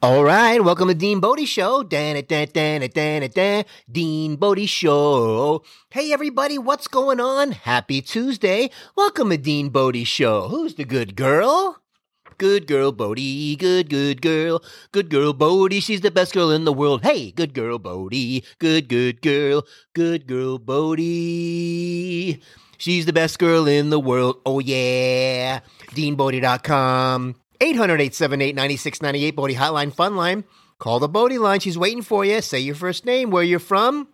All 0.00 0.22
right, 0.22 0.62
welcome 0.62 0.86
to 0.86 0.94
Dean 0.94 1.18
Bodie 1.18 1.44
Show. 1.44 1.82
Dan 1.82 2.14
it, 2.14 2.28
dan, 2.28 2.46
dan, 2.52 2.84
it, 2.84 2.94
dan, 2.94 3.24
it, 3.24 3.34
dan. 3.34 3.64
Dean 3.90 4.36
Bodie 4.36 4.66
Show. 4.66 5.64
Hey 5.90 6.12
everybody, 6.12 6.56
what's 6.56 6.86
going 6.86 7.18
on? 7.18 7.50
Happy 7.50 8.00
Tuesday. 8.00 8.70
Welcome 8.94 9.30
to 9.30 9.36
Dean 9.36 9.70
Bodie 9.70 10.04
Show. 10.04 10.46
Who's 10.50 10.76
the 10.76 10.84
good 10.84 11.16
girl? 11.16 11.82
Good 12.38 12.68
girl 12.68 12.92
Bodie, 12.92 13.56
good, 13.56 13.90
good 13.90 14.22
girl. 14.22 14.62
Good 14.92 15.10
girl 15.10 15.32
Bodie, 15.32 15.80
she's 15.80 16.02
the 16.02 16.12
best 16.12 16.32
girl 16.32 16.52
in 16.52 16.64
the 16.64 16.72
world. 16.72 17.02
Hey, 17.02 17.32
good 17.32 17.52
girl 17.52 17.80
Bodie, 17.80 18.44
good, 18.60 18.88
good 18.88 19.20
girl. 19.20 19.66
Good 19.94 20.28
girl 20.28 20.60
Bodie. 20.60 22.40
She's 22.76 23.04
the 23.04 23.12
best 23.12 23.40
girl 23.40 23.66
in 23.66 23.90
the 23.90 23.98
world. 23.98 24.40
Oh 24.46 24.60
yeah. 24.60 25.58
DeanBodie.com. 25.90 27.34
800-878-9698 27.60 29.34
Bodie 29.34 29.54
Hotline 29.54 29.92
Fun 29.92 30.16
Line. 30.16 30.44
Call 30.78 31.00
the 31.00 31.08
Bodie 31.08 31.38
line. 31.38 31.58
She's 31.60 31.76
waiting 31.76 32.02
for 32.02 32.24
you. 32.24 32.40
Say 32.40 32.60
your 32.60 32.76
first 32.76 33.04
name, 33.04 33.30
where 33.30 33.42
you're 33.42 33.58
from. 33.58 34.08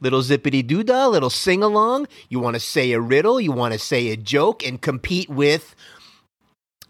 Little 0.00 0.20
zippity 0.20 0.66
doo 0.66 0.82
dah, 0.82 1.06
little 1.06 1.30
sing 1.30 1.62
along. 1.62 2.06
You 2.28 2.40
want 2.40 2.54
to 2.54 2.60
say 2.60 2.92
a 2.92 3.00
riddle, 3.00 3.40
you 3.40 3.52
want 3.52 3.72
to 3.72 3.78
say 3.78 4.10
a 4.10 4.16
joke, 4.16 4.66
and 4.66 4.80
compete 4.80 5.30
with 5.30 5.74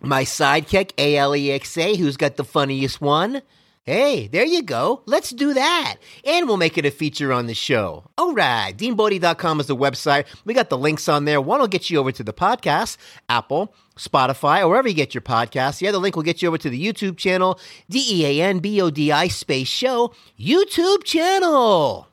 my 0.00 0.24
sidekick, 0.24 0.92
A 0.98 1.16
L 1.16 1.36
E 1.36 1.52
X 1.52 1.76
A, 1.78 1.94
who's 1.94 2.16
got 2.16 2.36
the 2.36 2.44
funniest 2.44 3.00
one. 3.00 3.42
Hey, 3.84 4.28
there 4.28 4.44
you 4.44 4.62
go. 4.62 5.02
Let's 5.06 5.30
do 5.30 5.54
that. 5.54 5.96
And 6.24 6.46
we'll 6.46 6.56
make 6.56 6.78
it 6.78 6.86
a 6.86 6.90
feature 6.92 7.32
on 7.32 7.48
the 7.48 7.54
show. 7.54 8.04
All 8.16 8.32
right. 8.32 8.72
DeanBodie.com 8.76 9.58
is 9.58 9.66
the 9.66 9.76
website. 9.76 10.24
We 10.44 10.54
got 10.54 10.70
the 10.70 10.78
links 10.78 11.08
on 11.08 11.24
there. 11.24 11.40
One 11.40 11.58
will 11.58 11.66
get 11.66 11.90
you 11.90 11.98
over 11.98 12.12
to 12.12 12.22
the 12.22 12.32
podcast, 12.32 12.96
Apple, 13.28 13.74
Spotify, 14.02 14.60
or 14.60 14.68
wherever 14.68 14.88
you 14.88 14.94
get 14.94 15.14
your 15.14 15.22
podcasts. 15.22 15.80
Yeah, 15.80 15.90
the 15.90 15.96
other 15.96 16.02
link 16.02 16.16
will 16.16 16.22
get 16.22 16.42
you 16.42 16.48
over 16.48 16.58
to 16.58 16.70
the 16.70 16.84
YouTube 16.84 17.16
channel, 17.16 17.58
D 17.88 18.04
E 18.10 18.40
A 18.40 18.44
N 18.44 18.58
B 18.58 18.80
O 18.80 18.90
D 18.90 19.12
I 19.12 19.28
space 19.28 19.68
show, 19.68 20.14
YouTube 20.38 21.04
channel. 21.04 22.08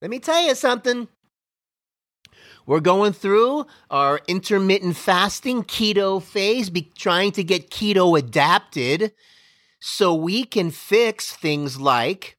Let 0.00 0.10
me 0.10 0.18
tell 0.18 0.42
you 0.46 0.54
something. 0.54 1.08
We're 2.66 2.80
going 2.80 3.12
through 3.12 3.66
our 3.90 4.20
intermittent 4.26 4.96
fasting 4.96 5.62
keto 5.62 6.20
phase, 6.20 6.68
be 6.68 6.90
trying 6.96 7.32
to 7.32 7.44
get 7.44 7.70
keto 7.70 8.18
adapted 8.18 9.12
so 9.80 10.14
we 10.14 10.44
can 10.44 10.70
fix 10.70 11.34
things 11.34 11.80
like 11.80 12.35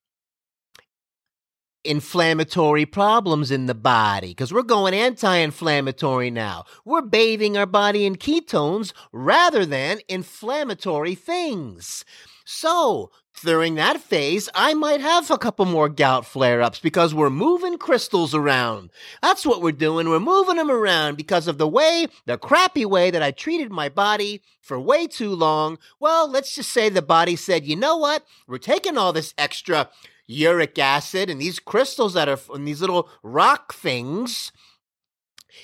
inflammatory 1.88 2.86
problems 2.86 3.50
in 3.50 3.66
the 3.66 3.76
body 3.76 4.30
because 4.30 4.54
we're 4.54 4.62
going 4.62 4.94
anti-inflammatory 4.94 6.30
now. 6.30 6.66
We're 6.86 7.02
bathing 7.02 7.58
our 7.58 7.66
body 7.66 8.06
in 8.06 8.16
ketones 8.16 8.94
rather 9.12 9.66
than 9.66 10.00
inflammatory 10.08 11.16
things. 11.16 12.06
So, 12.46 13.12
during 13.44 13.76
that 13.76 14.02
phase, 14.02 14.50
I 14.56 14.74
might 14.74 15.02
have 15.02 15.30
a 15.30 15.38
couple 15.38 15.66
more 15.66 15.90
gout 15.90 16.26
flare 16.26 16.62
ups 16.62 16.80
because 16.80 17.14
we're 17.14 17.30
moving 17.30 17.78
crystals 17.78 18.34
around. 18.34 18.90
That's 19.22 19.46
what 19.46 19.62
we're 19.62 19.74
doing. 19.74 20.10
We're 20.10 20.20
moving 20.20 20.56
them 20.56 20.72
around 20.72 21.18
because 21.18 21.48
of 21.48 21.58
the 21.58 21.68
way, 21.68 22.08
the 22.26 22.38
crappy 22.38 22.86
way 22.86 23.12
that 23.12 23.22
I 23.22 23.32
treated 23.32 23.72
my 23.72 23.90
body 23.90 24.42
for 24.62 24.80
way 24.80 25.08
too 25.08 25.36
long. 25.36 25.78
Well, 26.00 26.30
let's 26.30 26.56
just 26.56 26.72
say 26.72 26.90
the 26.90 27.02
body 27.02 27.36
said, 27.36 27.66
you 27.66 27.76
know 27.76 27.98
what? 27.98 28.24
We're 28.48 28.58
taking 28.58 28.98
all 28.98 29.14
this 29.14 29.34
extra 29.38 29.90
uric 30.28 30.78
acid 30.78 31.30
and 31.30 31.42
these 31.42 31.60
crystals 31.60 32.14
that 32.14 32.30
are 32.30 32.40
and 32.54 32.68
these 32.68 32.82
little 32.82 33.10
rock 33.24 33.74
things 33.74 34.52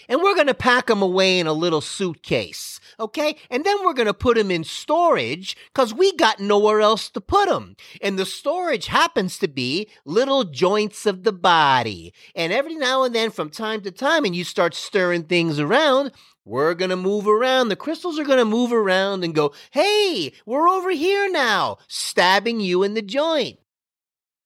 and 0.09 0.22
we're 0.22 0.36
going 0.36 0.47
to 0.47 0.53
pack 0.53 0.88
them 0.88 1.02
away 1.02 1.39
in 1.39 1.47
a 1.47 1.53
little 1.53 1.81
suitcase, 1.81 2.80
okay? 3.00 3.36
And 3.50 3.64
then 3.64 3.78
we're 3.83 3.94
going 3.94 4.08
to 4.08 4.14
put 4.14 4.38
them 4.38 4.52
in 4.52 4.64
storage 4.64 5.55
because 5.73 5.94
we 5.94 6.16
got 6.16 6.39
nowhere 6.39 6.81
else 6.81 7.09
to 7.11 7.22
put 7.22 7.47
them. 7.47 7.75
And 8.02 8.17
the 8.17 8.25
storage 8.25 8.88
happens 8.88 9.38
to 9.39 9.47
be 9.47 9.89
little 10.05 10.44
joints 10.44 11.05
of 11.05 11.23
the 11.23 11.31
body. 11.31 12.14
And 12.36 12.52
every 12.52 12.75
now 12.75 13.03
and 13.03 13.14
then, 13.14 13.30
from 13.31 13.50
time 13.50 13.81
to 13.81 13.92
time, 13.92 14.25
and 14.25 14.36
you 14.36 14.43
start 14.43 14.73
stirring 14.73 15.23
things 15.23 15.59
around, 15.59 16.11
we're 16.45 16.73
going 16.73 16.89
to 16.89 16.98
move 16.98 17.27
around. 17.27 17.70
The 17.70 17.76
crystals 17.76 18.20
are 18.20 18.26
going 18.26 18.39
to 18.39 18.45
move 18.45 18.73
around 18.73 19.23
and 19.23 19.33
go, 19.33 19.54
hey, 19.71 20.33
we're 20.45 20.67
over 20.67 20.92
here 20.92 21.32
now, 21.32 21.77
stabbing 21.88 22.59
you 22.59 22.83
in 22.83 22.95
the 22.95 23.02
joint. 23.02 23.59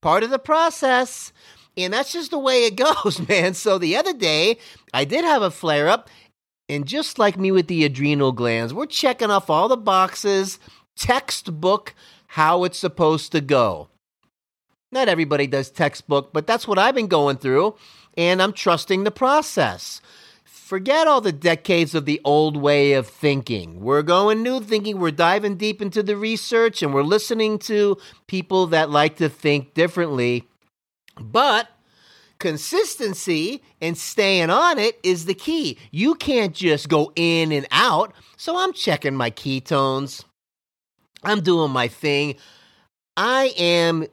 Part 0.02 0.24
of 0.24 0.30
the 0.30 0.40
process. 0.40 1.32
And 1.76 1.94
that's 1.94 2.12
just 2.12 2.32
the 2.32 2.40
way 2.40 2.66
it 2.66 2.76
goes, 2.76 3.20
man. 3.30 3.54
So 3.54 3.78
the 3.78 3.96
other 3.96 4.14
day, 4.14 4.58
I 4.94 5.06
did 5.06 5.24
have 5.24 5.42
a 5.42 5.52
flare 5.52 5.88
up. 5.88 6.10
And 6.70 6.86
just 6.86 7.18
like 7.18 7.38
me 7.38 7.52
with 7.52 7.68
the 7.68 7.86
adrenal 7.86 8.34
glands, 8.34 8.74
we're 8.74 8.88
checking 8.88 9.32
off 9.32 9.50
all 9.50 9.70
the 9.70 9.78
boxes, 9.78 10.60
textbook, 10.98 11.94
how 12.28 12.66
it's 12.66 12.78
supposed 12.78 13.32
to 13.32 13.40
go. 13.40 13.88
Not 14.92 15.08
everybody 15.08 15.48
does 15.48 15.70
textbook, 15.70 16.34
but 16.34 16.46
that's 16.46 16.68
what 16.68 16.80
I've 16.80 16.96
been 16.96 17.08
going 17.08 17.38
through. 17.38 17.76
And 18.18 18.42
I'm 18.42 18.52
trusting 18.52 19.04
the 19.04 19.12
process. 19.12 20.02
Forget 20.68 21.08
all 21.08 21.22
the 21.22 21.32
decades 21.32 21.96
of 21.96 22.04
the 22.04 22.20
old 22.26 22.58
way 22.58 22.92
of 22.92 23.08
thinking. 23.08 23.80
We're 23.80 24.02
going 24.02 24.44
new 24.44 24.60
thinking. 24.60 25.00
We're 25.00 25.12
diving 25.12 25.56
deep 25.56 25.82
into 25.82 26.04
the 26.04 26.18
research 26.18 26.84
and 26.84 26.94
we're 26.94 27.04
listening 27.04 27.58
to 27.60 27.96
people 28.28 28.68
that 28.68 28.90
like 28.90 29.16
to 29.16 29.30
think 29.30 29.74
differently 29.74 30.46
but 31.22 31.70
consistency 32.40 33.64
and 33.80 33.98
staying 33.98 34.50
on 34.50 34.78
it 34.78 35.00
is 35.04 35.24
the 35.24 35.34
key. 35.34 35.78
You 35.92 36.16
can't 36.16 36.54
just 36.54 36.90
go 36.90 37.14
in 37.16 37.54
and 37.54 37.66
out. 37.72 38.14
So 38.36 38.58
I'm 38.58 38.74
checking 38.74 39.16
my 39.16 39.32
ketones. 39.32 40.26
I'm 41.24 41.40
doing 41.40 41.72
my 41.72 41.88
thing. 41.88 42.36
I 43.16 43.54
am 43.58 44.06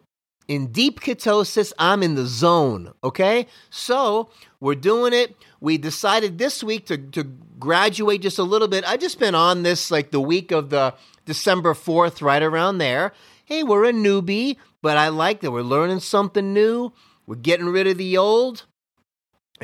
in 0.47 0.69
deep 0.69 1.01
ketosis. 1.01 1.73
I'm 1.81 2.05
in 2.05 2.15
the 2.15 2.27
zone. 2.27 2.93
Okay. 3.03 3.49
So 3.71 4.31
we're 4.61 4.75
doing 4.77 5.13
it. 5.13 5.35
We 5.65 5.79
decided 5.79 6.37
this 6.37 6.63
week 6.63 6.87
to, 6.87 6.99
to 6.99 7.25
graduate 7.25 8.21
just 8.21 8.39
a 8.39 8.43
little 8.43 8.69
bit. 8.69 8.85
I 8.87 8.99
just 8.99 9.19
been 9.19 9.35
on 9.35 9.63
this 9.63 9.91
like 9.91 10.11
the 10.11 10.21
week 10.21 10.53
of 10.53 10.69
the 10.69 10.95
December 11.25 11.73
4th, 11.73 12.21
right 12.21 12.43
around 12.43 12.79
there. 12.79 13.13
Hey, 13.47 13.63
we're 13.63 13.87
a 13.87 13.93
newbie 13.93 14.59
but 14.85 14.99
I 14.99 15.09
like 15.09 15.41
that 15.41 15.51
we're 15.51 15.63
learning 15.63 16.01
something 16.01 16.53
new. 16.53 16.93
We're 17.27 17.37
getting 17.37 17.71
rid 17.71 17.87
of 17.87 17.97
the 17.97 18.19
old. 18.19 18.67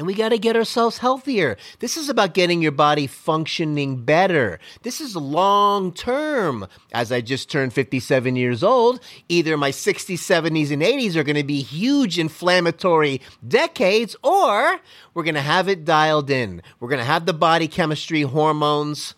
And 0.01 0.07
we 0.07 0.15
got 0.15 0.31
to 0.31 0.39
get 0.39 0.57
ourselves 0.57 0.97
healthier. 0.97 1.59
This 1.81 1.99
is 1.99 2.09
about 2.09 2.33
getting 2.33 2.63
your 2.63 2.73
body 2.73 3.07
functioning 3.07 4.03
better. 4.03 4.59
This 4.81 4.99
is 4.99 5.15
long 5.15 5.93
term. 5.93 6.67
As 6.91 7.13
I 7.13 7.21
just 7.21 7.51
turned 7.51 7.75
57 7.75 8.35
years 8.35 8.63
old, 8.63 9.01
either 9.29 9.59
my 9.59 9.71
60s, 9.71 10.15
70s, 10.15 10.71
and 10.71 10.81
80s 10.81 11.17
are 11.17 11.23
going 11.23 11.37
to 11.37 11.45
be 11.45 11.61
huge 11.61 12.19
inflammatory 12.19 13.21
decades, 13.47 14.17
or 14.23 14.81
we're 15.13 15.23
going 15.23 15.35
to 15.35 15.43
have 15.43 15.69
it 15.69 15.85
dialed 15.85 16.31
in. 16.31 16.63
We're 16.81 16.89
going 16.89 17.01
to 17.01 17.05
have 17.05 17.27
the 17.27 17.35
body 17.35 17.69
chemistry, 17.69 18.23
hormones, 18.23 19.15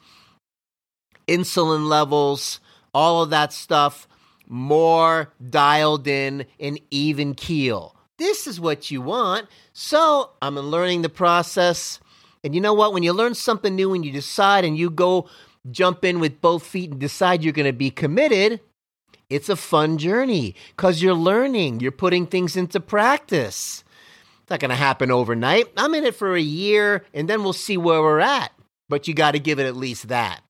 insulin 1.28 1.86
levels, 1.86 2.58
all 2.92 3.22
of 3.22 3.30
that 3.30 3.52
stuff 3.52 4.08
more 4.48 5.32
dialed 5.48 6.08
in 6.08 6.44
and 6.58 6.80
even 6.90 7.34
keel. 7.34 7.94
This 8.18 8.46
is 8.46 8.60
what 8.60 8.90
you 8.90 9.00
want. 9.00 9.48
So 9.72 10.30
I'm 10.40 10.56
learning 10.56 11.02
the 11.02 11.08
process. 11.08 12.00
And 12.44 12.54
you 12.54 12.60
know 12.60 12.74
what? 12.74 12.92
When 12.92 13.02
you 13.02 13.12
learn 13.12 13.34
something 13.34 13.74
new 13.74 13.94
and 13.94 14.04
you 14.04 14.12
decide 14.12 14.64
and 14.64 14.76
you 14.76 14.90
go 14.90 15.28
jump 15.70 16.04
in 16.04 16.20
with 16.20 16.40
both 16.40 16.64
feet 16.66 16.90
and 16.90 17.00
decide 17.00 17.42
you're 17.42 17.52
going 17.52 17.66
to 17.66 17.72
be 17.72 17.90
committed, 17.90 18.60
it's 19.30 19.48
a 19.48 19.56
fun 19.56 19.96
journey 19.98 20.54
because 20.76 21.02
you're 21.02 21.14
learning, 21.14 21.80
you're 21.80 21.90
putting 21.90 22.26
things 22.26 22.56
into 22.56 22.80
practice. 22.80 23.82
It's 24.42 24.50
not 24.50 24.60
going 24.60 24.70
to 24.70 24.76
happen 24.76 25.10
overnight. 25.10 25.72
I'm 25.76 25.94
in 25.94 26.04
it 26.04 26.14
for 26.14 26.34
a 26.34 26.40
year 26.40 27.04
and 27.14 27.28
then 27.28 27.42
we'll 27.42 27.52
see 27.52 27.76
where 27.76 28.02
we're 28.02 28.20
at. 28.20 28.52
But 28.88 29.08
you 29.08 29.14
got 29.14 29.30
to 29.30 29.38
give 29.38 29.58
it 29.58 29.66
at 29.66 29.76
least 29.76 30.08
that. 30.08 30.42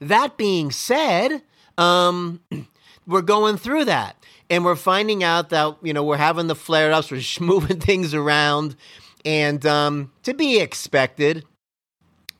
That 0.00 0.36
being 0.36 0.70
said, 0.70 1.42
um, 1.76 2.40
we're 3.06 3.22
going 3.22 3.56
through 3.56 3.84
that 3.86 4.16
and 4.50 4.64
we're 4.64 4.76
finding 4.76 5.24
out 5.24 5.50
that 5.50 5.76
you 5.82 5.92
know 5.92 6.04
we're 6.04 6.16
having 6.16 6.46
the 6.46 6.54
flare 6.54 6.92
ups 6.92 7.10
we're 7.10 7.22
moving 7.40 7.80
things 7.80 8.14
around 8.14 8.76
and 9.24 9.64
um, 9.66 10.12
to 10.22 10.34
be 10.34 10.58
expected 10.58 11.44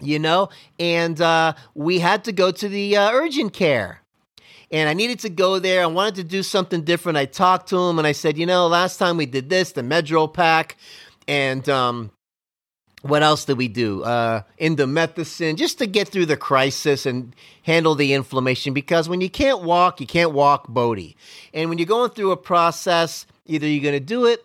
you 0.00 0.19
know 0.19 0.49
and 0.79 1.20
uh, 1.20 1.53
we 1.75 1.99
had 1.99 2.25
to 2.25 2.32
go 2.32 2.50
to 2.50 2.69
the 2.69 2.97
uh, 2.97 3.11
urgent 3.11 3.53
care 3.53 4.03
and 4.70 4.88
I 4.88 4.94
needed 4.94 5.20
to 5.20 5.29
go 5.29 5.58
there. 5.58 5.82
I 5.82 5.87
wanted 5.87 6.17
to 6.17 6.25
do 6.25 6.43
something 6.43 6.82
different. 6.82 7.17
I 7.19 7.25
talked 7.25 7.69
to 7.69 7.79
him 7.79 7.99
and 7.99 8.06
I 8.06 8.12
said, 8.12 8.37
you 8.37 8.47
know, 8.47 8.67
last 8.67 8.99
time 8.99 9.17
we 9.17 9.26
did 9.26 9.49
this, 9.49 9.73
the 9.73 9.82
Medrol 9.82 10.32
pack, 10.32 10.76
and 11.29 11.69
um, 11.69 12.11
what 13.08 13.23
else 13.23 13.44
did 13.44 13.58
we 13.58 13.69
do? 13.69 14.03
Uh, 14.03 14.43
indomethacin, 14.61 15.56
just 15.56 15.79
to 15.79 15.87
get 15.87 16.08
through 16.08 16.26
the 16.26 16.37
crisis 16.37 17.06
and 17.06 17.35
handle 17.62 17.94
the 17.94 18.12
inflammation. 18.12 18.75
Because 18.75 19.08
when 19.08 19.20
you 19.20 19.31
can't 19.31 19.62
walk, 19.62 20.00
you 20.00 20.06
can't 20.06 20.32
walk 20.32 20.69
Bodie. 20.69 21.17
And 21.55 21.69
when 21.69 21.79
you're 21.79 21.87
going 21.87 22.11
through 22.11 22.32
a 22.32 22.37
process, 22.37 23.26
either 23.47 23.67
you're 23.67 23.82
going 23.82 23.94
to 23.94 24.00
do 24.00 24.26
it 24.26 24.44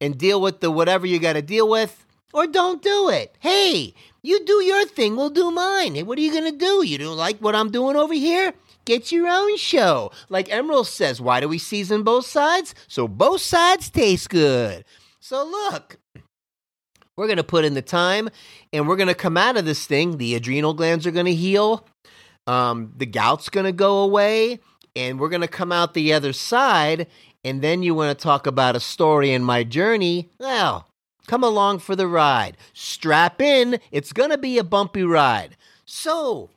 and 0.00 0.18
deal 0.18 0.40
with 0.40 0.60
the 0.60 0.70
whatever 0.70 1.06
you 1.06 1.18
got 1.18 1.34
to 1.34 1.42
deal 1.42 1.68
with, 1.68 2.04
or 2.32 2.46
don't 2.46 2.82
do 2.82 3.08
it. 3.08 3.36
Hey, 3.40 3.94
you 4.22 4.44
do 4.44 4.62
your 4.62 4.86
thing, 4.86 5.16
we'll 5.16 5.30
do 5.30 5.50
mine. 5.50 5.94
Hey, 5.94 6.02
what 6.02 6.18
are 6.18 6.22
you 6.22 6.32
going 6.32 6.50
to 6.50 6.58
do? 6.58 6.84
You 6.84 6.98
don't 6.98 7.16
like 7.16 7.38
what 7.38 7.54
I'm 7.54 7.70
doing 7.70 7.96
over 7.96 8.14
here? 8.14 8.54
get 8.84 9.12
your 9.12 9.28
own 9.28 9.56
show. 9.56 10.10
Like 10.28 10.48
Emeril 10.48 10.86
says, 10.86 11.20
why 11.20 11.40
do 11.40 11.48
we 11.48 11.58
season 11.58 12.02
both 12.02 12.26
sides? 12.26 12.74
So 12.88 13.08
both 13.08 13.40
sides 13.40 13.90
taste 13.90 14.30
good. 14.30 14.84
So 15.20 15.44
look, 15.44 15.98
we're 17.16 17.26
going 17.26 17.36
to 17.36 17.44
put 17.44 17.64
in 17.64 17.74
the 17.74 17.82
time 17.82 18.28
and 18.72 18.88
we're 18.88 18.96
going 18.96 19.08
to 19.08 19.14
come 19.14 19.36
out 19.36 19.56
of 19.56 19.64
this 19.64 19.86
thing. 19.86 20.16
The 20.16 20.34
adrenal 20.34 20.74
glands 20.74 21.06
are 21.06 21.10
going 21.10 21.26
to 21.26 21.34
heal. 21.34 21.86
Um, 22.46 22.92
the 22.96 23.06
gout's 23.06 23.48
going 23.48 23.66
to 23.66 23.72
go 23.72 23.98
away 23.98 24.60
and 24.96 25.20
we're 25.20 25.28
going 25.28 25.42
to 25.42 25.48
come 25.48 25.72
out 25.72 25.94
the 25.94 26.12
other 26.12 26.32
side. 26.32 27.06
And 27.44 27.60
then 27.60 27.82
you 27.82 27.94
want 27.94 28.16
to 28.16 28.22
talk 28.22 28.46
about 28.46 28.76
a 28.76 28.80
story 28.80 29.32
in 29.32 29.42
my 29.42 29.64
journey. 29.64 30.30
Well, 30.38 30.88
come 31.26 31.42
along 31.44 31.80
for 31.80 31.96
the 31.96 32.06
ride. 32.06 32.56
Strap 32.72 33.40
in. 33.40 33.78
It's 33.90 34.12
going 34.12 34.30
to 34.30 34.38
be 34.38 34.58
a 34.58 34.64
bumpy 34.64 35.02
ride. 35.02 35.56
So, 35.84 36.50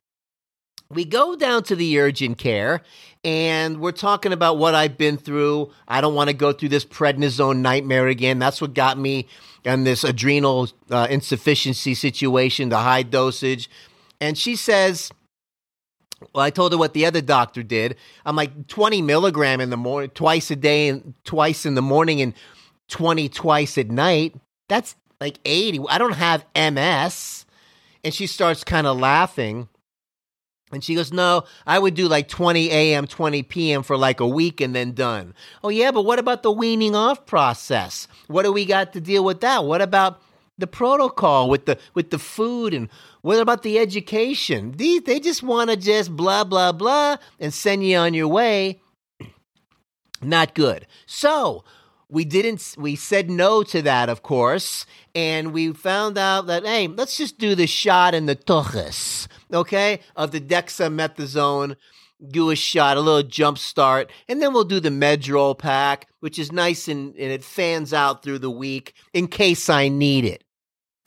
we 0.95 1.05
go 1.05 1.35
down 1.35 1.63
to 1.63 1.75
the 1.75 1.99
urgent 1.99 2.37
care 2.37 2.81
and 3.23 3.79
we're 3.79 3.91
talking 3.91 4.31
about 4.31 4.57
what 4.57 4.73
I've 4.75 4.97
been 4.97 5.17
through. 5.17 5.71
I 5.87 6.01
don't 6.01 6.15
want 6.15 6.29
to 6.29 6.35
go 6.35 6.53
through 6.53 6.69
this 6.69 6.85
prednisone 6.85 7.57
nightmare 7.57 8.07
again. 8.07 8.39
That's 8.39 8.61
what 8.61 8.73
got 8.73 8.97
me 8.97 9.27
in 9.63 9.83
this 9.83 10.03
adrenal 10.03 10.69
uh, 10.89 11.07
insufficiency 11.09 11.93
situation, 11.93 12.69
the 12.69 12.77
high 12.77 13.03
dosage. 13.03 13.69
And 14.21 14.37
she 14.37 14.55
says, 14.55 15.11
well, 16.33 16.43
I 16.43 16.49
told 16.49 16.71
her 16.71 16.77
what 16.77 16.93
the 16.93 17.05
other 17.05 17.21
doctor 17.21 17.63
did. 17.63 17.95
I'm 18.25 18.35
like 18.35 18.67
20 18.67 19.01
milligram 19.01 19.59
in 19.59 19.69
the 19.69 19.77
morning, 19.77 20.11
twice 20.11 20.49
a 20.51 20.55
day, 20.55 20.87
and 20.87 21.13
twice 21.23 21.65
in 21.65 21.75
the 21.75 21.81
morning, 21.81 22.21
and 22.21 22.33
20 22.89 23.27
twice 23.29 23.77
at 23.77 23.89
night. 23.89 24.35
That's 24.69 24.95
like 25.19 25.39
80. 25.45 25.81
I 25.89 25.97
don't 25.97 26.13
have 26.13 26.45
MS. 26.55 27.45
And 28.03 28.13
she 28.13 28.27
starts 28.27 28.63
kind 28.63 28.87
of 28.87 28.97
laughing. 28.97 29.67
And 30.71 30.83
she 30.83 30.95
goes, 30.95 31.13
No, 31.13 31.43
I 31.65 31.77
would 31.79 31.93
do 31.93 32.07
like 32.07 32.27
20 32.27 32.71
a.m., 32.71 33.07
20 33.07 33.43
p.m. 33.43 33.83
for 33.83 33.97
like 33.97 34.19
a 34.19 34.27
week 34.27 34.61
and 34.61 34.75
then 34.75 34.93
done. 34.93 35.33
Oh, 35.63 35.69
yeah, 35.69 35.91
but 35.91 36.03
what 36.03 36.19
about 36.19 36.43
the 36.43 36.51
weaning 36.51 36.95
off 36.95 37.25
process? 37.25 38.07
What 38.27 38.43
do 38.43 38.51
we 38.51 38.65
got 38.65 38.93
to 38.93 39.01
deal 39.01 39.23
with 39.23 39.41
that? 39.41 39.65
What 39.65 39.81
about 39.81 40.21
the 40.57 40.67
protocol 40.67 41.49
with 41.49 41.65
the 41.65 41.77
with 41.93 42.11
the 42.11 42.19
food 42.19 42.73
and 42.73 42.89
what 43.21 43.39
about 43.39 43.63
the 43.63 43.77
education? 43.77 44.71
These 44.73 45.03
they 45.03 45.19
just 45.19 45.43
want 45.43 45.69
to 45.69 45.75
just 45.75 46.15
blah 46.15 46.43
blah 46.43 46.71
blah 46.71 47.17
and 47.39 47.53
send 47.53 47.85
you 47.85 47.97
on 47.97 48.13
your 48.13 48.27
way. 48.27 48.81
Not 50.21 50.55
good. 50.55 50.87
So, 51.05 51.63
we 52.09 52.25
didn't 52.25 52.75
we 52.77 52.95
said 52.95 53.29
no 53.29 53.63
to 53.63 53.81
that 53.81 54.09
of 54.09 54.21
course 54.23 54.85
and 55.15 55.53
we 55.53 55.73
found 55.73 56.17
out 56.17 56.47
that 56.47 56.65
hey 56.65 56.87
let's 56.87 57.17
just 57.17 57.39
do 57.39 57.55
the 57.55 57.65
shot 57.65 58.13
in 58.13 58.25
the 58.25 58.35
tuchus 58.35 59.27
okay 59.53 59.99
of 60.15 60.31
the 60.31 60.41
dexamethasone 60.41 61.75
do 62.29 62.51
a 62.51 62.55
shot 62.55 62.97
a 62.97 63.01
little 63.01 63.27
jump 63.27 63.57
start 63.57 64.11
and 64.27 64.41
then 64.41 64.53
we'll 64.53 64.63
do 64.63 64.79
the 64.79 64.89
medrol 64.89 65.57
pack 65.57 66.07
which 66.19 66.37
is 66.37 66.51
nice 66.51 66.87
and, 66.87 67.15
and 67.15 67.31
it 67.31 67.43
fans 67.43 67.93
out 67.93 68.21
through 68.21 68.39
the 68.39 68.51
week 68.51 68.93
in 69.13 69.27
case 69.27 69.69
i 69.69 69.87
need 69.87 70.25
it 70.25 70.43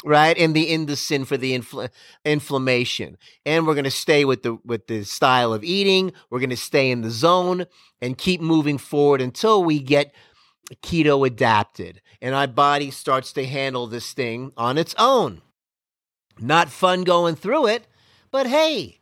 right 0.05 0.37
and 0.39 0.55
the 0.55 0.71
indocin 0.71 1.27
for 1.27 1.37
the 1.37 1.57
infl- 1.57 1.91
inflammation. 2.25 3.17
And 3.45 3.67
we're 3.67 3.75
going 3.75 3.85
to 3.85 3.91
stay 3.91 4.25
with 4.25 4.43
the 4.43 4.59
with 4.65 4.87
the 4.87 5.05
style 5.05 5.53
of 5.53 5.65
eating. 5.65 6.13
We're 6.31 6.41
going 6.41 6.51
to 6.51 6.57
stay 6.57 6.91
in 6.91 7.03
the 7.03 7.11
zone 7.11 7.67
and 8.01 8.17
keep 8.17 8.41
moving 8.41 8.79
forward 8.79 9.21
until 9.21 9.65
we 9.65 9.81
get 9.81 10.13
keto 10.77 11.27
adapted 11.27 12.01
and 12.21 12.35
our 12.35 12.47
body 12.47 12.91
starts 12.91 13.33
to 13.33 13.47
handle 13.47 13.87
this 13.87 14.13
thing 14.13 14.53
on 14.57 14.79
its 14.79 14.95
own. 14.99 15.43
Not 16.41 16.71
fun 16.71 17.03
going 17.03 17.35
through 17.35 17.67
it, 17.67 17.87
but 18.31 18.47
hey, 18.47 19.01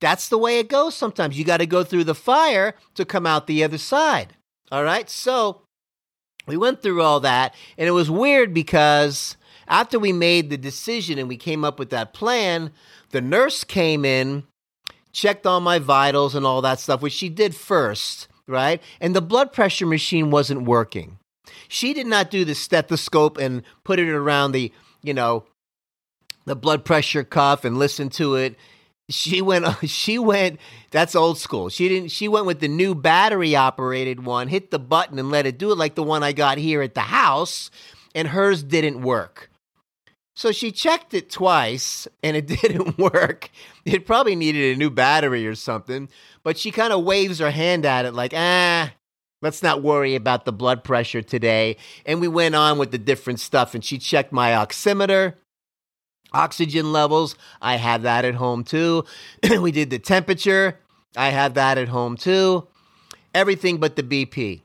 that's 0.00 0.28
the 0.28 0.38
way 0.38 0.58
it 0.58 0.68
goes 0.68 0.94
sometimes. 0.94 1.38
You 1.38 1.44
got 1.44 1.58
to 1.58 1.66
go 1.66 1.84
through 1.84 2.04
the 2.04 2.14
fire 2.14 2.74
to 2.94 3.04
come 3.04 3.26
out 3.26 3.46
the 3.46 3.62
other 3.62 3.78
side. 3.78 4.34
All 4.70 4.84
right. 4.84 5.08
So 5.08 5.62
we 6.46 6.56
went 6.56 6.82
through 6.82 7.02
all 7.02 7.20
that, 7.20 7.54
and 7.78 7.86
it 7.86 7.92
was 7.92 8.10
weird 8.10 8.52
because 8.52 9.36
after 9.68 9.98
we 9.98 10.12
made 10.12 10.50
the 10.50 10.56
decision 10.56 11.18
and 11.18 11.28
we 11.28 11.36
came 11.36 11.64
up 11.64 11.78
with 11.78 11.90
that 11.90 12.12
plan, 12.12 12.72
the 13.10 13.20
nurse 13.20 13.64
came 13.64 14.04
in, 14.04 14.44
checked 15.12 15.46
all 15.46 15.60
my 15.60 15.78
vitals 15.78 16.34
and 16.34 16.44
all 16.46 16.62
that 16.62 16.80
stuff, 16.80 17.02
which 17.02 17.12
she 17.12 17.28
did 17.28 17.54
first 17.54 18.28
right? 18.46 18.82
And 19.00 19.14
the 19.14 19.22
blood 19.22 19.52
pressure 19.52 19.86
machine 19.86 20.30
wasn't 20.30 20.62
working. 20.62 21.18
She 21.68 21.94
did 21.94 22.06
not 22.06 22.30
do 22.30 22.44
the 22.44 22.54
stethoscope 22.54 23.38
and 23.38 23.62
put 23.84 23.98
it 23.98 24.08
around 24.08 24.52
the, 24.52 24.72
you 25.02 25.14
know, 25.14 25.44
the 26.44 26.56
blood 26.56 26.84
pressure 26.84 27.24
cuff 27.24 27.64
and 27.64 27.78
listen 27.78 28.08
to 28.10 28.36
it. 28.36 28.56
She 29.08 29.42
went 29.42 29.66
she 29.88 30.18
went 30.18 30.60
that's 30.90 31.14
old 31.14 31.38
school. 31.38 31.68
She 31.68 31.88
didn't 31.88 32.10
she 32.10 32.28
went 32.28 32.46
with 32.46 32.60
the 32.60 32.68
new 32.68 32.94
battery 32.94 33.56
operated 33.56 34.24
one, 34.24 34.48
hit 34.48 34.70
the 34.70 34.78
button 34.78 35.18
and 35.18 35.30
let 35.30 35.46
it 35.46 35.58
do 35.58 35.72
it 35.72 35.78
like 35.78 35.94
the 35.94 36.02
one 36.02 36.22
I 36.22 36.32
got 36.32 36.58
here 36.58 36.82
at 36.82 36.94
the 36.94 37.00
house, 37.00 37.70
and 38.14 38.28
hers 38.28 38.62
didn't 38.62 39.02
work. 39.02 39.50
So 40.34 40.50
she 40.50 40.72
checked 40.72 41.14
it 41.14 41.30
twice 41.30 42.08
and 42.22 42.36
it 42.36 42.46
didn't 42.62 42.98
work. 42.98 43.50
It 43.84 44.06
probably 44.06 44.36
needed 44.36 44.74
a 44.74 44.78
new 44.78 44.90
battery 44.90 45.46
or 45.46 45.54
something 45.54 46.08
but 46.42 46.58
she 46.58 46.70
kind 46.70 46.92
of 46.92 47.04
waves 47.04 47.38
her 47.38 47.50
hand 47.50 47.84
at 47.86 48.04
it 48.04 48.14
like, 48.14 48.32
ah, 48.34 48.92
let's 49.40 49.62
not 49.62 49.82
worry 49.82 50.14
about 50.14 50.44
the 50.44 50.52
blood 50.52 50.84
pressure 50.84 51.22
today. 51.22 51.76
And 52.04 52.20
we 52.20 52.28
went 52.28 52.54
on 52.54 52.78
with 52.78 52.90
the 52.90 52.98
different 52.98 53.40
stuff, 53.40 53.74
and 53.74 53.84
she 53.84 53.98
checked 53.98 54.32
my 54.32 54.50
oximeter. 54.50 55.34
Oxygen 56.32 56.92
levels, 56.92 57.36
I 57.60 57.76
have 57.76 58.02
that 58.02 58.24
at 58.24 58.34
home 58.34 58.64
too. 58.64 59.04
we 59.60 59.70
did 59.70 59.90
the 59.90 59.98
temperature, 59.98 60.78
I 61.14 61.28
have 61.28 61.54
that 61.54 61.76
at 61.76 61.88
home 61.88 62.16
too. 62.16 62.66
Everything 63.34 63.78
but 63.78 63.96
the 63.96 64.02
BP. 64.02 64.62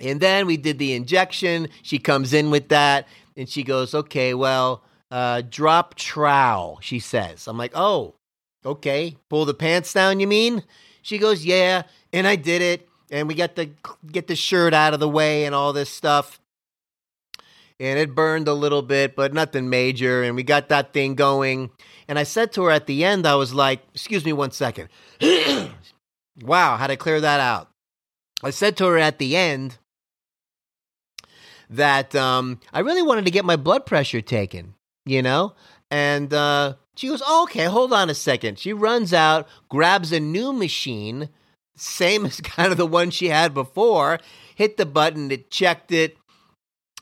And 0.00 0.20
then 0.20 0.46
we 0.46 0.56
did 0.56 0.78
the 0.78 0.92
injection. 0.92 1.68
She 1.82 1.98
comes 1.98 2.32
in 2.32 2.50
with 2.50 2.68
that 2.68 3.08
and 3.38 3.48
she 3.48 3.62
goes, 3.62 3.94
okay, 3.94 4.34
well, 4.34 4.82
uh, 5.10 5.40
drop 5.48 5.94
trowel, 5.94 6.78
she 6.82 6.98
says. 6.98 7.48
I'm 7.48 7.56
like, 7.56 7.72
oh, 7.74 8.14
Okay, 8.64 9.16
pull 9.30 9.44
the 9.44 9.54
pants 9.54 9.92
down, 9.92 10.20
you 10.20 10.26
mean? 10.26 10.64
She 11.00 11.18
goes, 11.18 11.44
Yeah, 11.44 11.82
and 12.12 12.26
I 12.26 12.36
did 12.36 12.60
it. 12.60 12.88
And 13.10 13.26
we 13.26 13.34
got 13.34 13.56
to 13.56 13.70
get 14.10 14.26
the 14.26 14.36
shirt 14.36 14.74
out 14.74 14.92
of 14.92 15.00
the 15.00 15.08
way 15.08 15.46
and 15.46 15.54
all 15.54 15.72
this 15.72 15.88
stuff. 15.88 16.38
And 17.80 17.98
it 17.98 18.14
burned 18.14 18.48
a 18.48 18.52
little 18.52 18.82
bit, 18.82 19.16
but 19.16 19.32
nothing 19.32 19.70
major. 19.70 20.22
And 20.22 20.36
we 20.36 20.42
got 20.42 20.68
that 20.68 20.92
thing 20.92 21.14
going. 21.14 21.70
And 22.08 22.18
I 22.18 22.24
said 22.24 22.52
to 22.52 22.64
her 22.64 22.70
at 22.70 22.86
the 22.86 23.04
end, 23.04 23.26
I 23.26 23.36
was 23.36 23.54
like, 23.54 23.80
Excuse 23.94 24.24
me 24.24 24.32
one 24.32 24.50
second. 24.50 24.88
wow, 26.42 26.76
how 26.76 26.88
to 26.88 26.96
clear 26.96 27.20
that 27.20 27.40
out? 27.40 27.70
I 28.42 28.50
said 28.50 28.76
to 28.78 28.86
her 28.86 28.98
at 28.98 29.18
the 29.18 29.36
end 29.36 29.78
that 31.70 32.14
um, 32.14 32.60
I 32.72 32.80
really 32.80 33.02
wanted 33.02 33.24
to 33.26 33.30
get 33.30 33.44
my 33.44 33.56
blood 33.56 33.86
pressure 33.86 34.20
taken, 34.20 34.74
you 35.04 35.22
know? 35.22 35.54
And 35.90 36.32
uh, 36.32 36.74
she 36.96 37.08
goes, 37.08 37.22
oh, 37.26 37.44
okay, 37.44 37.64
hold 37.64 37.92
on 37.92 38.10
a 38.10 38.14
second. 38.14 38.58
She 38.58 38.72
runs 38.72 39.12
out, 39.12 39.48
grabs 39.68 40.12
a 40.12 40.20
new 40.20 40.52
machine, 40.52 41.28
same 41.76 42.26
as 42.26 42.40
kind 42.40 42.72
of 42.72 42.78
the 42.78 42.86
one 42.86 43.10
she 43.10 43.28
had 43.28 43.54
before, 43.54 44.18
hit 44.54 44.76
the 44.76 44.86
button, 44.86 45.30
it 45.30 45.50
checked 45.50 45.92
it. 45.92 46.16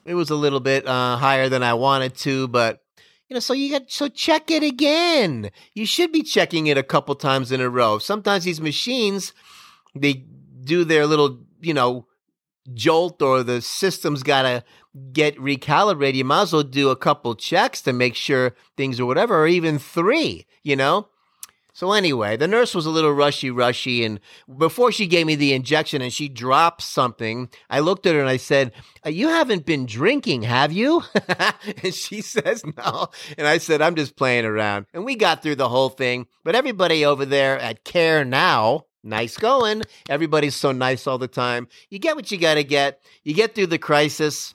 It 0.05 0.15
was 0.15 0.31
a 0.31 0.37
little 0.37 0.61
bit 0.61 0.87
uh, 0.87 1.17
higher 1.17 1.49
than 1.49 1.65
I 1.65 1.75
wanted 1.75 2.15
to, 2.19 2.47
but 2.49 2.81
you 3.29 3.35
know, 3.35 3.41
so 3.41 3.55
you 3.55 3.71
got 3.73 3.91
so 3.91 4.09
check 4.09 4.53
it 4.53 4.63
again. 4.63 5.51
You 5.75 5.85
should 5.85 6.13
be 6.13 6.23
checking 6.23 6.69
it 6.69 6.79
a 6.79 6.85
couple 6.85 7.15
times 7.17 7.51
in 7.51 7.61
a 7.61 7.69
row. 7.69 7.99
Sometimes 7.99 8.45
these 8.45 8.61
machines, 8.61 9.33
they 9.97 10.25
do 10.63 10.85
their 10.85 11.07
little, 11.07 11.41
you 11.61 11.75
know, 11.75 12.07
jolt 12.75 13.23
or 13.23 13.43
the 13.43 13.61
system's 13.61 14.23
got 14.23 14.43
to 14.43 14.65
get 15.13 15.37
recalibrated, 15.37 16.15
you 16.15 16.25
might 16.25 16.43
as 16.43 16.53
well 16.53 16.63
do 16.63 16.91
a 16.91 16.97
couple 16.97 17.35
checks 17.35 17.81
to 17.83 17.93
make 17.93 18.15
sure 18.15 18.55
things 18.77 18.99
or 19.01 19.07
whatever, 19.07 19.37
or 19.37 19.47
even 19.47 19.79
three, 19.79 20.47
you 20.63 20.77
know? 20.77 21.09
So 21.77 21.93
anyway, 21.93 22.39
the 22.39 22.49
nurse 22.49 22.75
was 22.75 22.87
a 22.87 22.91
little 22.91 23.13
rushy, 23.13 23.51
rushy, 23.51 24.03
and 24.03 24.19
before 24.57 24.91
she 24.91 25.07
gave 25.07 25.27
me 25.27 25.35
the 25.35 25.53
injection 25.53 26.01
and 26.01 26.11
she 26.11 26.27
dropped 26.27 26.81
something, 26.81 27.51
I 27.69 27.81
looked 27.81 28.07
at 28.07 28.15
her 28.15 28.21
and 28.21 28.31
I 28.31 28.39
said, 28.39 28.73
uh, 29.05 29.11
"You 29.11 29.29
haven't 29.29 29.67
been 29.67 29.85
drinking, 29.85 30.41
have 30.45 30.73
you?" 30.73 31.03
and 31.83 31.93
she 31.93 32.23
says, 32.23 32.65
"No." 32.79 33.09
And 33.37 33.47
I 33.47 33.59
said, 33.59 33.83
"I'm 33.83 33.95
just 33.95 34.17
playing 34.17 34.47
around." 34.47 34.87
And 34.95 35.05
we 35.05 35.17
got 35.17 35.43
through 35.43 35.57
the 35.57 35.69
whole 35.69 35.91
thing. 35.91 36.29
But 36.45 36.55
everybody 36.55 37.05
over 37.05 37.27
there 37.27 37.59
at 37.59 37.85
CareNow, 37.85 38.85
nice 39.07 39.37
going. 39.37 39.83
Everybody's 40.09 40.57
so 40.57 40.73
nice 40.73 41.07
all 41.07 41.19
the 41.19 41.29
time. 41.29 41.69
You 41.91 41.99
get 41.99 42.17
what 42.17 42.31
you 42.31 42.39
got 42.39 42.55
to 42.55 42.65
get. 42.65 43.01
You 43.23 43.35
get 43.35 43.55
through 43.55 43.69
the 43.69 43.79
crisis 43.79 44.55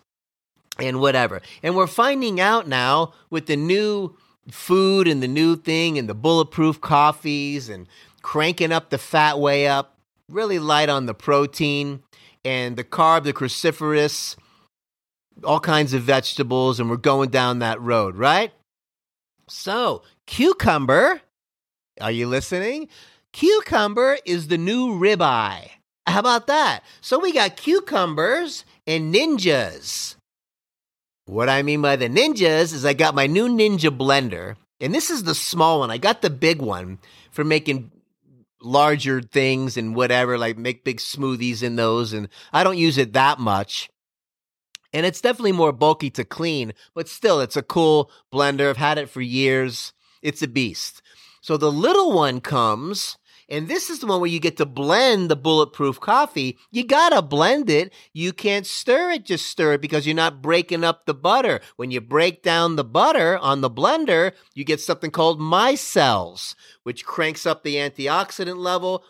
and 0.79 0.99
whatever. 0.99 1.41
And 1.63 1.75
we're 1.75 1.87
finding 1.87 2.39
out 2.39 2.67
now 2.67 3.13
with 3.29 3.47
the 3.47 3.55
new 3.55 4.15
food 4.49 5.07
and 5.07 5.21
the 5.21 5.27
new 5.27 5.55
thing 5.55 5.97
and 5.97 6.09
the 6.09 6.13
bulletproof 6.13 6.81
coffees 6.81 7.69
and 7.69 7.87
cranking 8.21 8.71
up 8.71 8.89
the 8.89 8.97
fat 8.97 9.39
way 9.39 9.67
up, 9.67 9.97
really 10.29 10.59
light 10.59 10.89
on 10.89 11.05
the 11.05 11.13
protein 11.13 12.03
and 12.43 12.75
the 12.75 12.83
carb, 12.83 13.23
the 13.23 13.33
cruciferous, 13.33 14.35
all 15.43 15.59
kinds 15.59 15.93
of 15.93 16.01
vegetables, 16.01 16.79
and 16.79 16.89
we're 16.89 16.97
going 16.97 17.29
down 17.29 17.59
that 17.59 17.81
road, 17.81 18.15
right? 18.15 18.51
So, 19.47 20.03
cucumber, 20.27 21.21
are 21.99 22.11
you 22.11 22.27
listening? 22.27 22.89
Cucumber 23.33 24.17
is 24.25 24.47
the 24.47 24.57
new 24.57 24.89
ribeye. 24.89 25.69
How 26.05 26.19
about 26.19 26.47
that? 26.47 26.83
So 26.99 27.19
we 27.19 27.31
got 27.31 27.55
cucumbers 27.55 28.65
and 28.85 29.13
ninjas. 29.13 30.15
What 31.25 31.47
I 31.47 31.61
mean 31.61 31.81
by 31.81 31.95
the 31.95 32.09
ninjas 32.09 32.73
is 32.73 32.83
I 32.83 32.93
got 32.93 33.15
my 33.15 33.27
new 33.27 33.47
Ninja 33.47 33.95
blender, 33.95 34.55
and 34.81 34.93
this 34.93 35.09
is 35.09 35.23
the 35.23 35.35
small 35.35 35.79
one. 35.79 35.91
I 35.91 35.97
got 35.97 36.21
the 36.21 36.29
big 36.29 36.61
one 36.61 36.99
for 37.31 37.43
making 37.43 37.91
larger 38.61 39.21
things 39.21 39.77
and 39.77 39.95
whatever, 39.95 40.37
like 40.37 40.57
make 40.57 40.83
big 40.83 40.97
smoothies 40.97 41.63
in 41.63 41.77
those, 41.77 42.11
and 42.11 42.27
I 42.51 42.63
don't 42.63 42.77
use 42.77 42.97
it 42.97 43.13
that 43.13 43.39
much. 43.39 43.89
And 44.91 45.05
it's 45.05 45.21
definitely 45.21 45.53
more 45.53 45.71
bulky 45.71 46.09
to 46.11 46.25
clean, 46.25 46.73
but 46.93 47.07
still, 47.07 47.39
it's 47.39 47.55
a 47.55 47.63
cool 47.63 48.11
blender. 48.33 48.69
I've 48.69 48.77
had 48.77 48.97
it 48.97 49.09
for 49.09 49.21
years. 49.21 49.93
It's 50.21 50.41
a 50.41 50.47
beast. 50.49 51.01
So 51.41 51.55
the 51.55 51.71
little 51.71 52.11
one 52.11 52.41
comes 52.41 53.17
and 53.51 53.67
this 53.67 53.89
is 53.89 53.99
the 53.99 54.07
one 54.07 54.21
where 54.21 54.29
you 54.29 54.39
get 54.39 54.55
to 54.57 54.65
blend 54.65 55.29
the 55.29 55.35
bulletproof 55.35 55.99
coffee. 55.99 56.57
You 56.71 56.85
gotta 56.85 57.21
blend 57.21 57.69
it. 57.69 57.93
You 58.13 58.31
can't 58.31 58.65
stir 58.65 59.11
it, 59.11 59.25
just 59.25 59.45
stir 59.45 59.73
it 59.73 59.81
because 59.81 60.07
you're 60.07 60.15
not 60.15 60.41
breaking 60.41 60.85
up 60.85 61.05
the 61.05 61.13
butter. 61.13 61.59
When 61.75 61.91
you 61.91 61.99
break 61.99 62.43
down 62.43 62.77
the 62.77 62.85
butter 62.85 63.37
on 63.37 63.59
the 63.59 63.69
blender, 63.69 64.31
you 64.53 64.63
get 64.63 64.79
something 64.79 65.11
called 65.11 65.41
micelles, 65.41 66.55
which 66.83 67.05
cranks 67.05 67.45
up 67.45 67.63
the 67.63 67.75
antioxidant 67.75 68.57
level, 68.57 69.03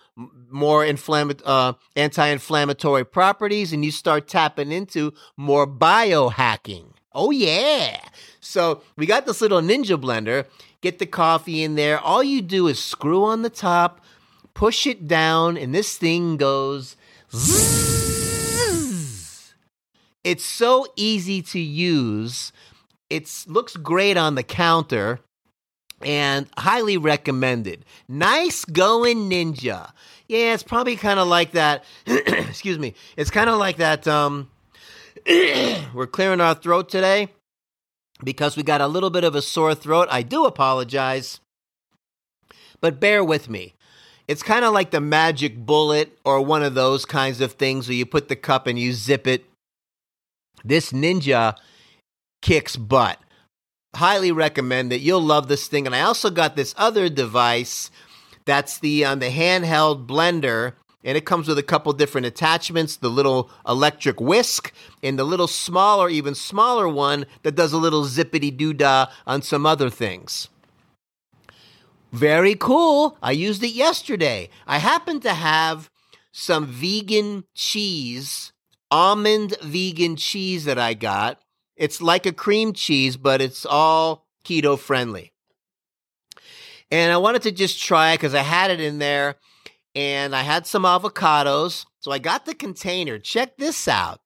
more 0.49 0.83
inflamm- 0.83 1.41
uh, 1.45 1.73
anti-inflammatory 1.95 3.05
properties, 3.05 3.71
and 3.71 3.85
you 3.85 3.91
start 3.91 4.27
tapping 4.27 4.71
into 4.71 5.13
more 5.37 5.67
biohacking. 5.67 6.93
Oh 7.13 7.29
yeah. 7.29 7.99
So 8.39 8.81
we 8.97 9.05
got 9.05 9.27
this 9.27 9.41
little 9.41 9.61
ninja 9.61 10.01
blender. 10.01 10.47
Get 10.81 10.97
the 10.97 11.05
coffee 11.05 11.61
in 11.63 11.75
there. 11.75 11.99
All 11.99 12.23
you 12.23 12.41
do 12.41 12.67
is 12.67 12.83
screw 12.83 13.23
on 13.23 13.43
the 13.43 13.51
top, 13.51 14.01
push 14.53 14.85
it 14.87 15.07
down, 15.07 15.57
and 15.57 15.73
this 15.73 15.97
thing 15.97 16.37
goes. 16.37 16.95
It's 20.23 20.45
so 20.45 20.85
easy 20.95 21.41
to 21.41 21.59
use. 21.59 22.51
It 23.09 23.29
looks 23.47 23.75
great 23.75 24.17
on 24.17 24.35
the 24.35 24.43
counter 24.43 25.19
and 26.01 26.47
highly 26.57 26.97
recommended. 26.97 27.85
Nice 28.07 28.65
going 28.65 29.29
ninja. 29.29 29.91
Yeah, 30.27 30.53
it's 30.53 30.63
probably 30.63 30.95
kind 30.95 31.19
of 31.19 31.27
like 31.27 31.51
that. 31.51 31.83
excuse 32.05 32.79
me. 32.79 32.93
It's 33.17 33.31
kind 33.31 33.49
of 33.49 33.57
like 33.57 33.77
that. 33.77 34.07
Um, 34.07 34.49
we're 35.27 36.07
clearing 36.07 36.41
our 36.41 36.55
throat 36.55 36.89
today 36.89 37.29
because 38.23 38.55
we 38.55 38.63
got 38.63 38.81
a 38.81 38.87
little 38.87 39.09
bit 39.09 39.23
of 39.23 39.35
a 39.35 39.41
sore 39.41 39.75
throat. 39.75 40.07
I 40.11 40.21
do 40.21 40.45
apologize, 40.45 41.39
but 42.79 42.99
bear 42.99 43.23
with 43.23 43.49
me. 43.49 43.73
It's 44.31 44.43
kind 44.43 44.63
of 44.63 44.73
like 44.73 44.91
the 44.91 45.01
magic 45.01 45.57
bullet 45.57 46.17
or 46.23 46.41
one 46.41 46.63
of 46.63 46.73
those 46.73 47.03
kinds 47.03 47.41
of 47.41 47.51
things 47.51 47.89
where 47.89 47.97
you 47.97 48.05
put 48.05 48.29
the 48.29 48.37
cup 48.37 48.65
and 48.65 48.79
you 48.79 48.93
zip 48.93 49.27
it. 49.27 49.43
This 50.63 50.93
Ninja 50.93 51.57
kicks 52.41 52.77
butt. 52.77 53.19
Highly 53.93 54.31
recommend 54.31 54.93
it. 54.93 55.01
You'll 55.01 55.21
love 55.21 55.49
this 55.49 55.67
thing. 55.67 55.85
And 55.85 55.93
I 55.93 55.99
also 56.03 56.29
got 56.29 56.55
this 56.55 56.73
other 56.77 57.09
device 57.09 57.91
that's 58.45 58.79
the 58.79 59.03
um, 59.03 59.19
the 59.19 59.29
handheld 59.29 60.07
blender 60.07 60.75
and 61.03 61.17
it 61.17 61.25
comes 61.25 61.49
with 61.49 61.57
a 61.57 61.63
couple 61.63 61.91
different 61.91 62.25
attachments 62.25 62.95
the 62.95 63.09
little 63.09 63.51
electric 63.67 64.21
whisk 64.21 64.71
and 65.03 65.19
the 65.19 65.25
little 65.25 65.47
smaller 65.47 66.09
even 66.09 66.33
smaller 66.33 66.87
one 66.87 67.25
that 67.43 67.55
does 67.55 67.73
a 67.73 67.77
little 67.77 68.05
zippity 68.05 68.55
doo 68.55 68.73
dah 68.73 69.07
on 69.27 69.41
some 69.41 69.65
other 69.65 69.89
things 69.89 70.47
very 72.11 72.55
cool. 72.55 73.17
I 73.21 73.31
used 73.31 73.63
it 73.63 73.73
yesterday. 73.73 74.49
I 74.67 74.77
happen 74.77 75.19
to 75.21 75.33
have 75.33 75.89
some 76.31 76.65
vegan 76.67 77.45
cheese, 77.53 78.51
almond 78.89 79.55
vegan 79.61 80.15
cheese 80.15 80.65
that 80.65 80.77
I 80.77 80.93
got. 80.93 81.39
It's 81.75 82.01
like 82.01 82.25
a 82.25 82.33
cream 82.33 82.73
cheese, 82.73 83.17
but 83.17 83.41
it's 83.41 83.65
all 83.65 84.27
keto 84.45 84.77
friendly. 84.77 85.31
And 86.89 87.11
I 87.11 87.17
wanted 87.17 87.43
to 87.43 87.51
just 87.51 87.81
try 87.81 88.11
it 88.11 88.17
because 88.17 88.35
I 88.35 88.41
had 88.41 88.69
it 88.69 88.81
in 88.81 88.99
there 88.99 89.35
and 89.95 90.35
I 90.35 90.41
had 90.41 90.67
some 90.67 90.83
avocados. 90.83 91.85
So 91.99 92.11
I 92.11 92.19
got 92.19 92.45
the 92.45 92.53
container. 92.53 93.17
Check 93.17 93.57
this 93.57 93.87
out. 93.87 94.19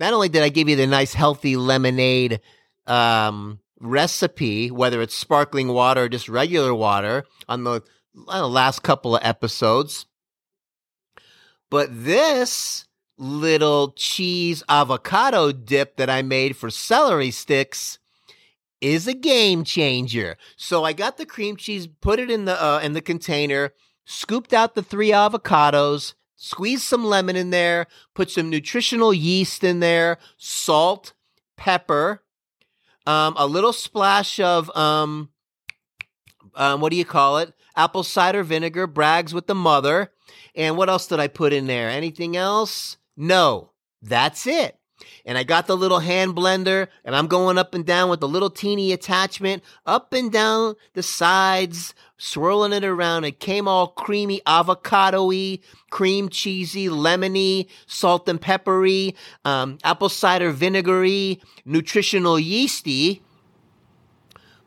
Not 0.00 0.12
only 0.12 0.28
did 0.28 0.42
I 0.42 0.48
give 0.48 0.68
you 0.68 0.76
the 0.76 0.86
nice 0.86 1.14
healthy 1.14 1.56
lemonade 1.56 2.40
um, 2.86 3.60
recipe, 3.80 4.70
whether 4.70 5.02
it's 5.02 5.14
sparkling 5.14 5.68
water 5.68 6.04
or 6.04 6.08
just 6.08 6.28
regular 6.28 6.74
water, 6.74 7.24
on 7.48 7.64
the 7.64 7.82
know, 8.14 8.46
last 8.48 8.82
couple 8.82 9.16
of 9.16 9.24
episodes. 9.24 10.06
But 11.70 11.88
this 12.04 12.86
little 13.18 13.92
cheese 13.92 14.62
avocado 14.68 15.52
dip 15.52 15.96
that 15.96 16.10
I 16.10 16.22
made 16.22 16.56
for 16.56 16.70
celery 16.70 17.30
sticks 17.30 17.98
is 18.80 19.08
a 19.08 19.14
game 19.14 19.64
changer. 19.64 20.36
So 20.56 20.84
I 20.84 20.92
got 20.92 21.16
the 21.16 21.26
cream 21.26 21.56
cheese, 21.56 21.86
put 21.86 22.18
it 22.18 22.30
in 22.30 22.44
the 22.44 22.62
uh, 22.62 22.80
in 22.82 22.92
the 22.92 23.00
container, 23.00 23.72
scooped 24.04 24.52
out 24.52 24.74
the 24.74 24.82
three 24.82 25.10
avocados, 25.10 26.14
squeezed 26.36 26.82
some 26.82 27.04
lemon 27.04 27.36
in 27.36 27.50
there, 27.50 27.86
put 28.14 28.30
some 28.30 28.50
nutritional 28.50 29.14
yeast 29.14 29.64
in 29.64 29.80
there, 29.80 30.18
salt, 30.36 31.14
pepper, 31.56 32.22
um, 33.06 33.34
a 33.36 33.46
little 33.46 33.72
splash 33.72 34.40
of 34.40 34.74
um, 34.76 35.30
um, 36.54 36.80
what 36.80 36.90
do 36.90 36.96
you 36.96 37.04
call 37.04 37.38
it? 37.38 37.52
Apple 37.76 38.02
cider 38.02 38.42
vinegar, 38.42 38.86
Bragg's 38.86 39.34
with 39.34 39.46
the 39.46 39.54
mother. 39.54 40.12
And 40.54 40.76
what 40.76 40.88
else 40.88 41.06
did 41.06 41.20
I 41.20 41.28
put 41.28 41.52
in 41.52 41.66
there? 41.66 41.90
Anything 41.90 42.36
else? 42.36 42.96
No, 43.16 43.72
that's 44.02 44.46
it. 44.46 44.78
And 45.24 45.36
I 45.36 45.42
got 45.42 45.66
the 45.66 45.76
little 45.76 45.98
hand 45.98 46.34
blender 46.34 46.88
and 47.04 47.14
I'm 47.14 47.26
going 47.26 47.58
up 47.58 47.74
and 47.74 47.84
down 47.84 48.08
with 48.08 48.20
the 48.20 48.28
little 48.28 48.50
teeny 48.50 48.92
attachment, 48.92 49.62
up 49.84 50.12
and 50.12 50.30
down 50.32 50.76
the 50.94 51.02
sides, 51.02 51.94
swirling 52.16 52.72
it 52.72 52.84
around. 52.84 53.24
It 53.24 53.40
came 53.40 53.68
all 53.68 53.88
creamy, 53.88 54.40
avocado 54.46 55.26
y, 55.26 55.58
cream 55.90 56.28
cheesy, 56.28 56.88
lemony, 56.88 57.68
salt 57.86 58.28
and 58.28 58.40
peppery, 58.40 59.14
um, 59.44 59.78
apple 59.84 60.08
cider 60.08 60.50
vinegary, 60.50 61.40
nutritional 61.64 62.38
yeasty. 62.38 63.22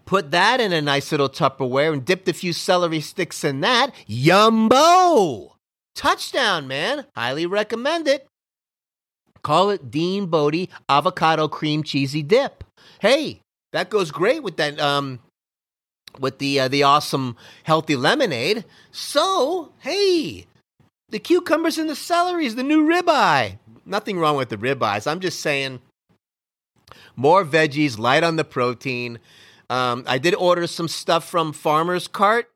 Put 0.05 0.31
that 0.31 0.59
in 0.59 0.73
a 0.73 0.81
nice 0.81 1.11
little 1.11 1.29
Tupperware 1.29 1.93
and 1.93 2.03
dipped 2.03 2.27
a 2.27 2.33
few 2.33 2.51
celery 2.51 2.99
sticks 2.99 3.43
in 3.43 3.61
that. 3.61 3.91
Yumbo! 4.07 5.51
Touchdown, 5.95 6.67
man. 6.67 7.05
Highly 7.15 7.45
recommend 7.45 8.07
it. 8.07 8.28
Call 9.43 9.69
it 9.69 9.91
Dean 9.91 10.27
Bodie 10.27 10.69
avocado 10.87 11.47
cream 11.47 11.83
cheesy 11.83 12.23
dip. 12.23 12.63
Hey, 12.99 13.41
that 13.71 13.89
goes 13.89 14.11
great 14.11 14.43
with 14.43 14.57
that 14.57 14.79
um 14.79 15.19
with 16.19 16.39
the 16.39 16.59
uh, 16.59 16.67
the 16.67 16.83
awesome 16.83 17.35
healthy 17.63 17.95
lemonade. 17.95 18.65
So, 18.91 19.73
hey, 19.79 20.45
the 21.09 21.19
cucumbers 21.19 21.77
and 21.77 21.89
the 21.89 21.95
celery 21.95 22.45
is 22.45 22.55
the 22.55 22.63
new 22.63 22.87
ribeye. 22.87 23.59
Nothing 23.85 24.19
wrong 24.19 24.37
with 24.37 24.49
the 24.49 24.57
ribeyes. 24.57 25.09
I'm 25.09 25.19
just 25.19 25.39
saying 25.39 25.79
more 27.15 27.45
veggies, 27.45 27.99
light 27.99 28.23
on 28.23 28.35
the 28.35 28.43
protein. 28.43 29.19
Um, 29.69 30.03
I 30.07 30.17
did 30.17 30.33
order 30.35 30.65
some 30.67 30.87
stuff 30.87 31.29
from 31.29 31.53
Farmer's 31.53 32.07
Cart. 32.07 32.49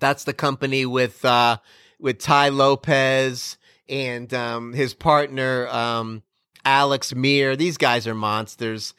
That's 0.00 0.24
the 0.24 0.32
company 0.32 0.86
with 0.86 1.24
uh, 1.24 1.58
with 2.00 2.18
Tai 2.18 2.50
Lopez 2.50 3.57
and 3.88 4.32
um, 4.34 4.72
his 4.72 4.94
partner 4.94 5.68
um, 5.68 6.22
Alex 6.64 7.14
Mehr. 7.14 7.56
These 7.56 7.76
guys 7.76 8.06
are 8.06 8.14
monsters, 8.14 8.94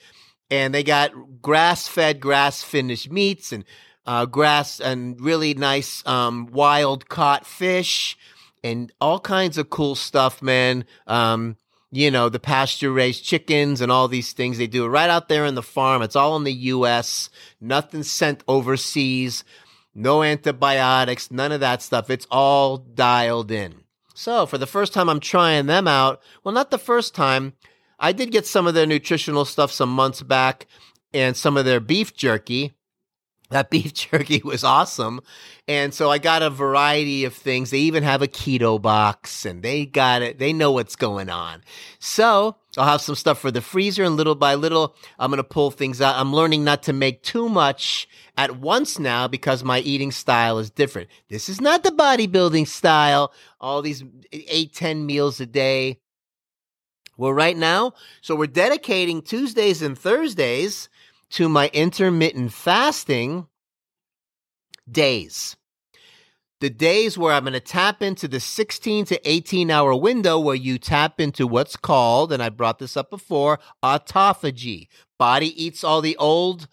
and 0.49 0.73
they 0.73 0.83
got 0.83 1.11
grass-fed, 1.41 2.19
grass-finished 2.19 3.11
meats 3.11 3.51
and 3.51 3.63
uh, 4.05 4.25
grass 4.25 4.79
and 4.79 5.21
really 5.21 5.53
nice 5.53 6.05
um, 6.07 6.47
wild 6.51 7.09
caught 7.09 7.45
fish 7.45 8.17
and 8.63 8.91
all 8.99 9.19
kinds 9.19 9.57
of 9.57 9.69
cool 9.69 9.95
stuff, 9.95 10.41
man. 10.41 10.85
Um, 11.07 11.57
you 11.91 12.11
know, 12.11 12.29
the 12.29 12.39
pasture 12.39 12.91
raised 12.91 13.23
chickens 13.23 13.81
and 13.81 13.91
all 13.91 14.07
these 14.07 14.33
things. 14.33 14.57
They 14.57 14.67
do 14.67 14.87
right 14.87 15.09
out 15.09 15.29
there 15.29 15.45
in 15.45 15.55
the 15.55 15.63
farm. 15.63 16.01
It's 16.01 16.15
all 16.15 16.35
in 16.35 16.43
the 16.43 16.53
U.S., 16.53 17.29
nothing 17.59 18.03
sent 18.03 18.43
overseas, 18.47 19.43
no 19.95 20.21
antibiotics, 20.23 21.31
none 21.31 21.51
of 21.51 21.61
that 21.61 21.81
stuff. 21.81 22.09
It's 22.09 22.27
all 22.29 22.77
dialed 22.77 23.51
in. 23.51 23.83
So 24.19 24.45
for 24.45 24.57
the 24.57 24.67
first 24.67 24.91
time, 24.91 25.07
I'm 25.07 25.21
trying 25.21 25.67
them 25.67 25.87
out. 25.87 26.21
Well, 26.43 26.53
not 26.53 26.71
the 26.71 26.77
first 26.77 27.15
time. 27.15 27.53
I 27.97 28.11
did 28.11 28.33
get 28.33 28.45
some 28.45 28.67
of 28.67 28.73
their 28.73 28.85
nutritional 28.85 29.45
stuff 29.45 29.71
some 29.71 29.89
months 29.89 30.21
back 30.21 30.67
and 31.13 31.37
some 31.37 31.55
of 31.55 31.63
their 31.63 31.79
beef 31.79 32.13
jerky. 32.13 32.73
that 33.49 33.69
beef 33.71 33.93
jerky 33.93 34.41
was 34.43 34.65
awesome. 34.65 35.21
And 35.69 35.93
so 35.93 36.11
I 36.11 36.17
got 36.17 36.41
a 36.41 36.49
variety 36.49 37.23
of 37.23 37.33
things. 37.33 37.69
They 37.69 37.79
even 37.79 38.03
have 38.03 38.21
a 38.21 38.27
keto 38.27 38.81
box 38.81 39.45
and 39.45 39.63
they 39.63 39.85
got 39.85 40.21
it. 40.21 40.37
They 40.37 40.51
know 40.51 40.73
what's 40.73 40.97
going 40.97 41.29
on. 41.29 41.63
So 41.99 42.57
I'll 42.77 42.89
have 42.89 42.99
some 42.99 43.15
stuff 43.15 43.39
for 43.39 43.51
the 43.51 43.61
freezer 43.61 44.03
and 44.03 44.17
little 44.17 44.35
by 44.35 44.55
little, 44.55 44.97
I'm 45.17 45.31
going 45.31 45.37
to 45.37 45.45
pull 45.45 45.71
things 45.71 46.01
out. 46.01 46.17
I'm 46.17 46.33
learning 46.33 46.65
not 46.65 46.83
to 46.83 46.93
make 46.93 47.23
too 47.23 47.47
much 47.47 48.05
at 48.39 48.55
once 48.57 48.97
now 48.97 49.27
because 49.27 49.65
my 49.65 49.79
eating 49.79 50.13
style 50.13 50.59
is 50.59 50.69
different. 50.69 51.09
This 51.27 51.49
is 51.49 51.59
not 51.59 51.83
the 51.83 51.91
bodybuilding 51.91 52.69
style. 52.69 53.33
All 53.59 53.81
these 53.81 54.01
eight, 54.31 54.73
10 54.73 55.05
meals 55.05 55.41
a 55.41 55.45
day. 55.45 55.99
Well, 57.17 57.33
right 57.33 57.57
now, 57.57 57.95
so 58.21 58.37
we're 58.37 58.47
dedicating 58.47 59.21
Tuesdays 59.21 59.81
and 59.81 59.99
Thursdays 59.99 60.87
to 61.31 61.49
my 61.49 61.69
intermittent 61.73 62.53
fasting 62.53 63.47
days. 64.89 65.57
The 66.61 66.69
days 66.69 67.17
where 67.17 67.33
I'm 67.33 67.43
going 67.43 67.53
to 67.53 67.59
tap 67.59 68.01
into 68.01 68.29
the 68.29 68.39
16 68.39 69.03
to 69.07 69.29
18 69.29 69.69
hour 69.69 69.93
window 69.97 70.39
where 70.39 70.55
you 70.55 70.77
tap 70.77 71.19
into 71.19 71.45
what's 71.45 71.75
called, 71.75 72.31
and 72.31 72.41
I 72.41 72.47
brought 72.47 72.79
this 72.79 72.95
up 72.95 73.09
before, 73.09 73.59
autophagy. 73.83 74.87
Body 75.17 75.61
eats 75.61 75.83
all 75.83 75.99
the 75.99 76.15
old 76.15 76.69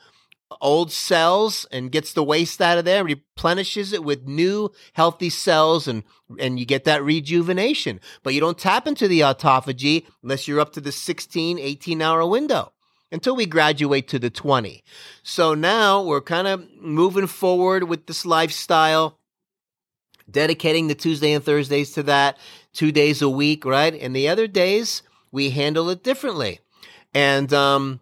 old 0.60 0.92
cells 0.92 1.66
and 1.70 1.90
gets 1.90 2.12
the 2.12 2.22
waste 2.22 2.60
out 2.60 2.78
of 2.78 2.84
there, 2.84 3.04
replenishes 3.04 3.92
it 3.92 4.04
with 4.04 4.26
new 4.26 4.70
healthy 4.94 5.30
cells 5.30 5.88
and 5.88 6.02
and 6.38 6.58
you 6.58 6.66
get 6.66 6.84
that 6.84 7.02
rejuvenation. 7.02 8.00
But 8.22 8.34
you 8.34 8.40
don't 8.40 8.58
tap 8.58 8.86
into 8.86 9.08
the 9.08 9.20
autophagy 9.20 10.06
unless 10.22 10.48
you're 10.48 10.60
up 10.60 10.72
to 10.72 10.80
the 10.80 10.92
16, 10.92 11.58
18 11.58 12.02
hour 12.02 12.26
window 12.26 12.72
until 13.12 13.36
we 13.36 13.46
graduate 13.46 14.08
to 14.08 14.18
the 14.18 14.30
20. 14.30 14.82
So 15.22 15.54
now 15.54 16.02
we're 16.02 16.20
kind 16.20 16.48
of 16.48 16.68
moving 16.80 17.26
forward 17.26 17.84
with 17.84 18.06
this 18.06 18.26
lifestyle, 18.26 19.18
dedicating 20.30 20.88
the 20.88 20.94
Tuesday 20.94 21.32
and 21.32 21.44
Thursdays 21.44 21.92
to 21.92 22.02
that, 22.04 22.38
two 22.72 22.92
days 22.92 23.22
a 23.22 23.28
week, 23.28 23.64
right? 23.64 23.94
And 23.94 24.14
the 24.14 24.28
other 24.28 24.46
days 24.46 25.02
we 25.30 25.50
handle 25.50 25.88
it 25.90 26.02
differently. 26.02 26.60
And 27.14 27.52
um, 27.52 28.00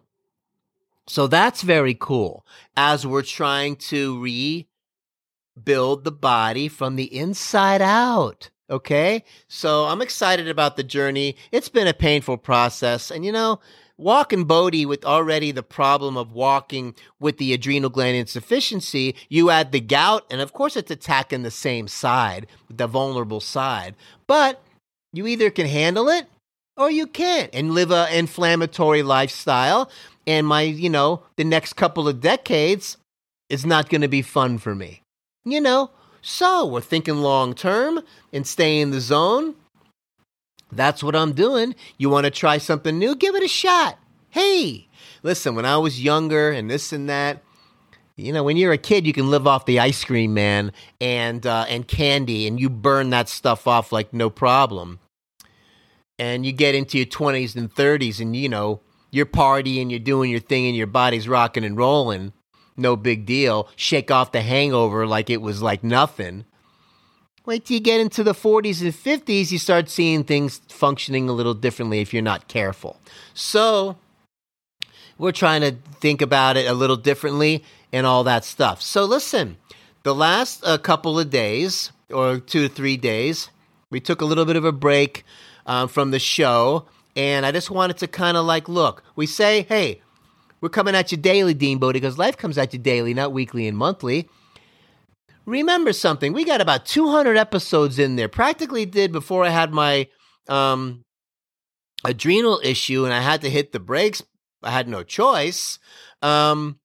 so 1.07 1.27
that's 1.27 1.61
very 1.61 1.93
cool 1.93 2.45
as 2.75 3.05
we're 3.05 3.21
trying 3.21 3.75
to 3.75 4.19
rebuild 4.21 6.03
the 6.03 6.11
body 6.11 6.67
from 6.67 6.95
the 6.95 7.15
inside 7.15 7.81
out. 7.81 8.49
Okay. 8.69 9.23
So 9.47 9.85
I'm 9.85 10.01
excited 10.01 10.47
about 10.47 10.75
the 10.75 10.83
journey. 10.83 11.35
It's 11.51 11.69
been 11.69 11.87
a 11.87 11.93
painful 11.93 12.37
process. 12.37 13.11
And 13.11 13.23
you 13.23 13.31
know, 13.31 13.59
walking 13.97 14.45
Bodie 14.45 14.87
with 14.87 15.05
already 15.05 15.51
the 15.51 15.63
problem 15.63 16.17
of 16.17 16.31
walking 16.31 16.95
with 17.19 17.37
the 17.37 17.53
adrenal 17.53 17.91
gland 17.91 18.17
insufficiency, 18.17 19.15
you 19.29 19.51
add 19.51 19.71
the 19.71 19.79
gout, 19.79 20.25
and 20.31 20.41
of 20.41 20.53
course 20.53 20.75
it's 20.75 20.91
attacking 20.91 21.43
the 21.43 21.51
same 21.51 21.87
side, 21.87 22.47
the 22.69 22.87
vulnerable 22.87 23.39
side. 23.39 23.95
But 24.25 24.61
you 25.13 25.27
either 25.27 25.51
can 25.51 25.67
handle 25.67 26.09
it 26.09 26.25
or 26.75 26.89
you 26.91 27.07
can't 27.07 27.49
and 27.53 27.73
live 27.73 27.91
a 27.91 28.07
inflammatory 28.17 29.03
lifestyle. 29.03 29.89
And 30.27 30.47
my, 30.47 30.61
you 30.61 30.89
know, 30.89 31.23
the 31.35 31.43
next 31.43 31.73
couple 31.73 32.07
of 32.07 32.21
decades 32.21 32.97
is 33.49 33.65
not 33.65 33.89
going 33.89 34.01
to 34.01 34.07
be 34.07 34.21
fun 34.21 34.57
for 34.57 34.73
me. 34.73 35.01
You 35.43 35.61
know, 35.61 35.91
so 36.21 36.65
we're 36.65 36.81
thinking 36.81 37.17
long 37.17 37.53
term 37.53 38.01
and 38.33 38.47
stay 38.47 38.79
in 38.79 38.91
the 38.91 39.01
zone 39.01 39.55
that's 40.71 41.03
what 41.03 41.15
I'm 41.15 41.33
doing. 41.33 41.75
You 41.97 42.09
want 42.09 42.25
to 42.25 42.31
try 42.31 42.57
something 42.57 42.97
new? 42.97 43.15
Give 43.15 43.35
it 43.35 43.43
a 43.43 43.47
shot. 43.47 43.97
Hey, 44.29 44.87
listen, 45.23 45.55
when 45.55 45.65
I 45.65 45.77
was 45.77 46.03
younger 46.03 46.51
and 46.51 46.69
this 46.69 46.91
and 46.91 47.09
that, 47.09 47.41
you 48.17 48.33
know, 48.33 48.43
when 48.43 48.57
you're 48.57 48.73
a 48.73 48.77
kid, 48.77 49.05
you 49.05 49.13
can 49.13 49.29
live 49.29 49.45
off 49.47 49.65
the 49.65 49.79
ice 49.79 50.03
cream 50.03 50.33
man 50.33 50.71
and 51.01 51.45
uh, 51.45 51.65
and 51.67 51.87
candy, 51.87 52.47
and 52.47 52.59
you 52.59 52.69
burn 52.69 53.09
that 53.09 53.27
stuff 53.27 53.67
off 53.67 53.91
like 53.91 54.13
no 54.13 54.29
problem. 54.29 54.99
And 56.17 56.45
you 56.45 56.53
get 56.53 56.75
into 56.75 56.97
your 56.97 57.07
20s 57.07 57.57
and 57.57 57.73
30s, 57.73 58.21
and 58.21 58.33
you 58.35 58.47
know 58.47 58.79
you're 59.15 59.25
partying, 59.25 59.89
you're 59.89 59.99
doing 59.99 60.29
your 60.29 60.39
thing, 60.39 60.67
and 60.67 60.75
your 60.75 60.87
body's 60.87 61.27
rocking 61.27 61.63
and 61.63 61.77
rolling. 61.77 62.33
No 62.75 62.95
big 62.95 63.25
deal. 63.25 63.69
Shake 63.75 64.11
off 64.11 64.33
the 64.33 64.41
hangover 64.41 65.07
like 65.07 65.29
it 65.29 65.41
was 65.41 65.61
like 65.61 65.83
nothing. 65.83 66.45
Wait 67.45 67.65
till 67.65 67.75
you 67.75 67.79
get 67.79 68.01
into 68.01 68.23
the 68.23 68.33
40s 68.33 68.81
and 68.81 68.91
50s, 68.91 69.51
you 69.51 69.59
start 69.59 69.89
seeing 69.89 70.23
things 70.23 70.59
functioning 70.67 71.29
a 71.29 71.31
little 71.31 71.53
differently 71.53 71.99
if 72.01 72.11
you're 72.11 72.23
not 72.23 72.47
careful. 72.47 72.99
So, 73.33 73.97
we're 75.17 75.31
trying 75.31 75.61
to 75.61 75.77
think 75.99 76.21
about 76.21 76.57
it 76.57 76.65
a 76.65 76.73
little 76.73 76.97
differently 76.97 77.63
and 77.93 78.05
all 78.05 78.23
that 78.23 78.43
stuff. 78.43 78.81
So, 78.81 79.05
listen, 79.05 79.57
the 80.03 80.15
last 80.15 80.65
uh, 80.65 80.77
couple 80.77 81.19
of 81.19 81.29
days, 81.29 81.91
or 82.11 82.39
two 82.39 82.67
to 82.67 82.73
three 82.73 82.97
days, 82.97 83.49
we 83.91 83.99
took 83.99 84.21
a 84.21 84.25
little 84.25 84.45
bit 84.45 84.55
of 84.55 84.65
a 84.65 84.71
break 84.71 85.23
um, 85.65 85.87
from 85.87 86.11
the 86.11 86.19
show. 86.19 86.85
And 87.15 87.45
I 87.45 87.51
just 87.51 87.71
wanted 87.71 87.97
to 87.97 88.07
kind 88.07 88.37
of 88.37 88.45
like, 88.45 88.67
look, 88.67 89.03
we 89.15 89.25
say, 89.25 89.63
hey, 89.63 90.01
we're 90.61 90.69
coming 90.69 90.95
at 90.95 91.11
you 91.11 91.17
daily, 91.17 91.53
Dean 91.53 91.77
Bodie, 91.77 91.99
because 91.99 92.17
life 92.17 92.37
comes 92.37 92.57
at 92.57 92.73
you 92.73 92.79
daily, 92.79 93.13
not 93.13 93.31
weekly 93.31 93.67
and 93.67 93.77
monthly 93.77 94.29
remember 95.45 95.93
something. 95.93 96.33
We 96.33 96.43
got 96.43 96.61
about 96.61 96.85
200 96.85 97.37
episodes 97.37 97.99
in 97.99 98.15
there. 98.15 98.27
Practically 98.27 98.85
did 98.85 99.11
before 99.11 99.45
I 99.45 99.49
had 99.49 99.71
my 99.71 100.07
um, 100.47 101.03
adrenal 102.03 102.59
issue 102.63 103.05
and 103.05 103.13
I 103.13 103.21
had 103.21 103.41
to 103.41 103.49
hit 103.49 103.71
the 103.71 103.79
brakes. 103.79 104.23
I 104.63 104.71
had 104.71 104.87
no 104.87 105.03
choice. 105.03 105.79
Um, 106.21 106.79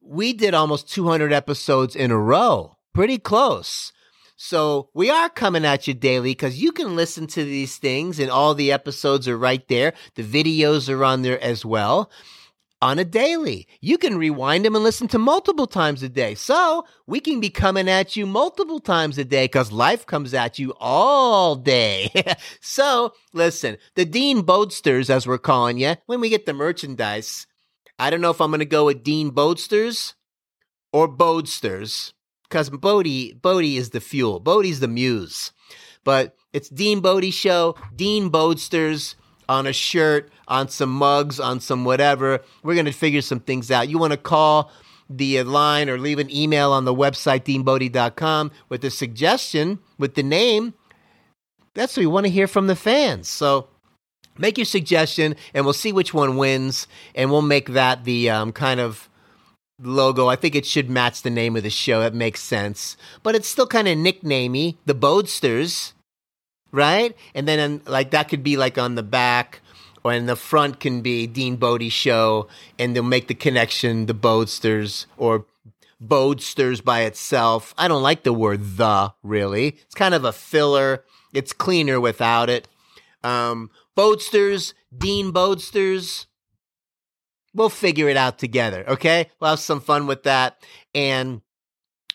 we 0.00 0.32
did 0.32 0.54
almost 0.54 0.90
200 0.90 1.32
episodes 1.32 1.94
in 1.94 2.10
a 2.10 2.18
row, 2.18 2.76
pretty 2.94 3.18
close. 3.18 3.92
So 4.36 4.90
we 4.94 5.10
are 5.10 5.28
coming 5.28 5.64
at 5.64 5.86
you 5.86 5.94
daily 5.94 6.32
because 6.32 6.60
you 6.60 6.72
can 6.72 6.96
listen 6.96 7.26
to 7.28 7.44
these 7.44 7.76
things 7.76 8.18
and 8.18 8.30
all 8.30 8.54
the 8.54 8.72
episodes 8.72 9.28
are 9.28 9.38
right 9.38 9.66
there. 9.68 9.92
The 10.16 10.24
videos 10.24 10.92
are 10.92 11.04
on 11.04 11.22
there 11.22 11.42
as 11.42 11.64
well 11.64 12.10
on 12.82 12.98
a 12.98 13.04
daily. 13.04 13.66
You 13.80 13.96
can 13.96 14.18
rewind 14.18 14.64
them 14.64 14.74
and 14.74 14.84
listen 14.84 15.08
to 15.08 15.18
multiple 15.18 15.66
times 15.66 16.02
a 16.02 16.08
day. 16.08 16.34
So 16.34 16.84
we 17.06 17.20
can 17.20 17.40
be 17.40 17.48
coming 17.48 17.88
at 17.88 18.16
you 18.16 18.26
multiple 18.26 18.80
times 18.80 19.16
a 19.18 19.24
day 19.24 19.44
because 19.44 19.72
life 19.72 20.04
comes 20.04 20.34
at 20.34 20.58
you 20.58 20.74
all 20.80 21.54
day. 21.56 22.10
so 22.60 23.14
listen, 23.32 23.78
the 23.94 24.04
Dean 24.04 24.42
Bodesters, 24.42 25.10
as 25.10 25.26
we're 25.26 25.38
calling 25.38 25.78
you, 25.78 25.96
when 26.06 26.20
we 26.20 26.28
get 26.28 26.44
the 26.44 26.52
merchandise, 26.52 27.46
I 27.98 28.10
don't 28.10 28.20
know 28.20 28.30
if 28.30 28.40
I'm 28.40 28.50
going 28.50 28.58
to 28.58 28.66
go 28.66 28.86
with 28.86 29.04
Dean 29.04 29.30
Bodesters 29.30 30.14
or 30.92 31.08
Bodesters 31.08 32.13
because 32.54 32.70
Bodie, 32.70 33.32
Bodie 33.32 33.76
is 33.76 33.90
the 33.90 33.98
fuel. 33.98 34.38
Bodie's 34.38 34.78
the 34.78 34.86
muse. 34.86 35.50
But 36.04 36.36
it's 36.52 36.68
Dean 36.68 37.00
Bodie 37.00 37.32
Show, 37.32 37.74
Dean 37.96 38.30
Bodesters 38.30 39.16
on 39.48 39.66
a 39.66 39.72
shirt, 39.72 40.30
on 40.46 40.68
some 40.68 40.90
mugs, 40.90 41.40
on 41.40 41.58
some 41.58 41.84
whatever. 41.84 42.42
We're 42.62 42.74
going 42.74 42.86
to 42.86 42.92
figure 42.92 43.22
some 43.22 43.40
things 43.40 43.72
out. 43.72 43.88
You 43.88 43.98
want 43.98 44.12
to 44.12 44.16
call 44.16 44.70
the 45.10 45.42
line 45.42 45.90
or 45.90 45.98
leave 45.98 46.20
an 46.20 46.32
email 46.32 46.70
on 46.70 46.84
the 46.84 46.94
website, 46.94 47.42
deanbodie.com, 47.42 48.52
with 48.68 48.84
a 48.84 48.90
suggestion 48.90 49.80
with 49.98 50.14
the 50.14 50.22
name. 50.22 50.74
That's 51.74 51.96
what 51.96 52.02
we 52.02 52.06
want 52.06 52.26
to 52.26 52.30
hear 52.30 52.46
from 52.46 52.68
the 52.68 52.76
fans. 52.76 53.28
So 53.28 53.66
make 54.38 54.56
your 54.58 54.64
suggestion 54.64 55.34
and 55.54 55.64
we'll 55.64 55.74
see 55.74 55.90
which 55.90 56.14
one 56.14 56.36
wins. 56.36 56.86
And 57.16 57.32
we'll 57.32 57.42
make 57.42 57.70
that 57.70 58.04
the 58.04 58.30
um, 58.30 58.52
kind 58.52 58.78
of 58.78 59.08
logo. 59.80 60.28
I 60.28 60.36
think 60.36 60.54
it 60.54 60.66
should 60.66 60.88
match 60.88 61.22
the 61.22 61.30
name 61.30 61.56
of 61.56 61.62
the 61.62 61.70
show. 61.70 62.02
It 62.02 62.14
makes 62.14 62.40
sense. 62.40 62.96
But 63.22 63.34
it's 63.34 63.48
still 63.48 63.66
kind 63.66 63.88
of 63.88 63.98
nicknamey, 63.98 64.76
the 64.86 64.94
Bodesters 64.94 65.92
right? 66.74 67.16
And 67.34 67.46
then 67.46 67.80
like 67.86 68.10
that 68.10 68.28
could 68.28 68.42
be 68.42 68.56
like 68.56 68.76
on 68.76 68.96
the 68.96 69.02
back 69.02 69.60
or 70.02 70.12
in 70.12 70.26
the 70.26 70.36
front 70.36 70.80
can 70.80 71.00
be 71.00 71.26
Dean 71.26 71.56
Bodie 71.56 71.88
show 71.88 72.48
and 72.78 72.94
they'll 72.94 73.04
make 73.04 73.28
the 73.28 73.34
connection 73.34 74.06
the 74.06 74.14
Bodesters 74.14 75.06
or 75.16 75.46
Bodesters 76.02 76.84
by 76.84 77.02
itself. 77.02 77.74
I 77.78 77.86
don't 77.86 78.02
like 78.02 78.24
the 78.24 78.32
word 78.32 78.76
the 78.76 79.14
really. 79.22 79.68
It's 79.68 79.94
kind 79.94 80.14
of 80.14 80.24
a 80.24 80.32
filler. 80.32 81.04
It's 81.32 81.52
cleaner 81.52 82.00
without 82.00 82.50
it. 82.50 82.66
Um, 83.22 83.70
Bodesters, 83.96 84.74
Dean 84.96 85.32
Bodesters. 85.32 86.26
We'll 87.54 87.70
figure 87.70 88.08
it 88.08 88.16
out 88.16 88.38
together, 88.38 88.84
okay? 88.88 89.30
We'll 89.40 89.50
have 89.50 89.60
some 89.60 89.80
fun 89.80 90.06
with 90.06 90.24
that. 90.24 90.62
And 90.94 91.40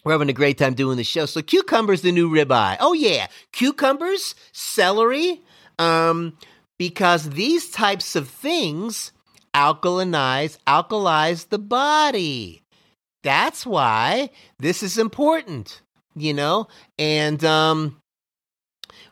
we're 0.04 0.14
having 0.14 0.30
a 0.30 0.34
great 0.34 0.58
time 0.58 0.74
doing 0.74 0.98
the 0.98 1.04
show. 1.04 1.26
So 1.26 1.42
cucumber's 1.42 2.02
the 2.02 2.12
new 2.12 2.30
ribeye. 2.30 2.78
Oh 2.80 2.94
yeah, 2.94 3.28
cucumbers, 3.52 4.36
celery, 4.52 5.42
um, 5.78 6.38
because 6.78 7.32
these 7.32 7.70
types 7.70 8.16
of 8.16 8.28
things 8.28 9.12
alkalinize, 9.54 10.58
alkalize 10.68 11.50
the 11.50 11.60
body. 11.60 12.64
That's 13.24 13.66
why 13.66 14.30
this 14.60 14.82
is 14.82 14.98
important, 14.98 15.82
you 16.16 16.34
know. 16.34 16.68
And 16.98 17.44
um, 17.44 18.02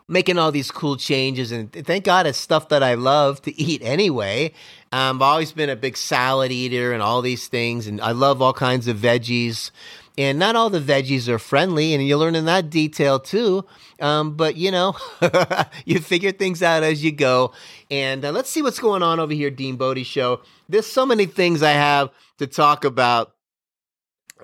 making 0.08 0.38
all 0.38 0.50
these 0.50 0.70
cool 0.70 0.96
changes. 0.96 1.52
And 1.52 1.70
thank 1.70 2.04
God 2.04 2.26
it's 2.26 2.38
stuff 2.38 2.70
that 2.70 2.82
I 2.82 2.94
love 2.94 3.42
to 3.42 3.60
eat 3.60 3.82
anyway. 3.84 4.52
Um, 4.90 5.16
I've 5.16 5.22
always 5.22 5.52
been 5.52 5.68
a 5.68 5.76
big 5.76 5.96
salad 5.96 6.50
eater 6.50 6.92
and 6.92 7.02
all 7.02 7.20
these 7.20 7.46
things. 7.46 7.86
And 7.86 8.00
I 8.00 8.12
love 8.12 8.40
all 8.40 8.54
kinds 8.54 8.88
of 8.88 8.96
veggies. 8.96 9.70
And 10.16 10.38
not 10.38 10.56
all 10.56 10.70
the 10.70 10.80
veggies 10.80 11.28
are 11.28 11.38
friendly. 11.38 11.92
And 11.92 12.06
you're 12.06 12.18
learning 12.18 12.46
that 12.46 12.70
detail 12.70 13.20
too. 13.20 13.66
Um, 14.00 14.34
but 14.34 14.56
you 14.56 14.70
know, 14.70 14.96
you 15.84 16.00
figure 16.00 16.32
things 16.32 16.62
out 16.62 16.82
as 16.82 17.04
you 17.04 17.12
go. 17.12 17.52
And 17.90 18.24
uh, 18.24 18.32
let's 18.32 18.48
see 18.48 18.62
what's 18.62 18.78
going 18.78 19.02
on 19.02 19.20
over 19.20 19.34
here, 19.34 19.50
Dean 19.50 19.76
Bodie 19.76 20.04
Show. 20.04 20.40
There's 20.70 20.86
so 20.86 21.04
many 21.04 21.26
things 21.26 21.62
I 21.62 21.72
have 21.72 22.10
to 22.38 22.46
talk 22.46 22.84
about. 22.84 23.34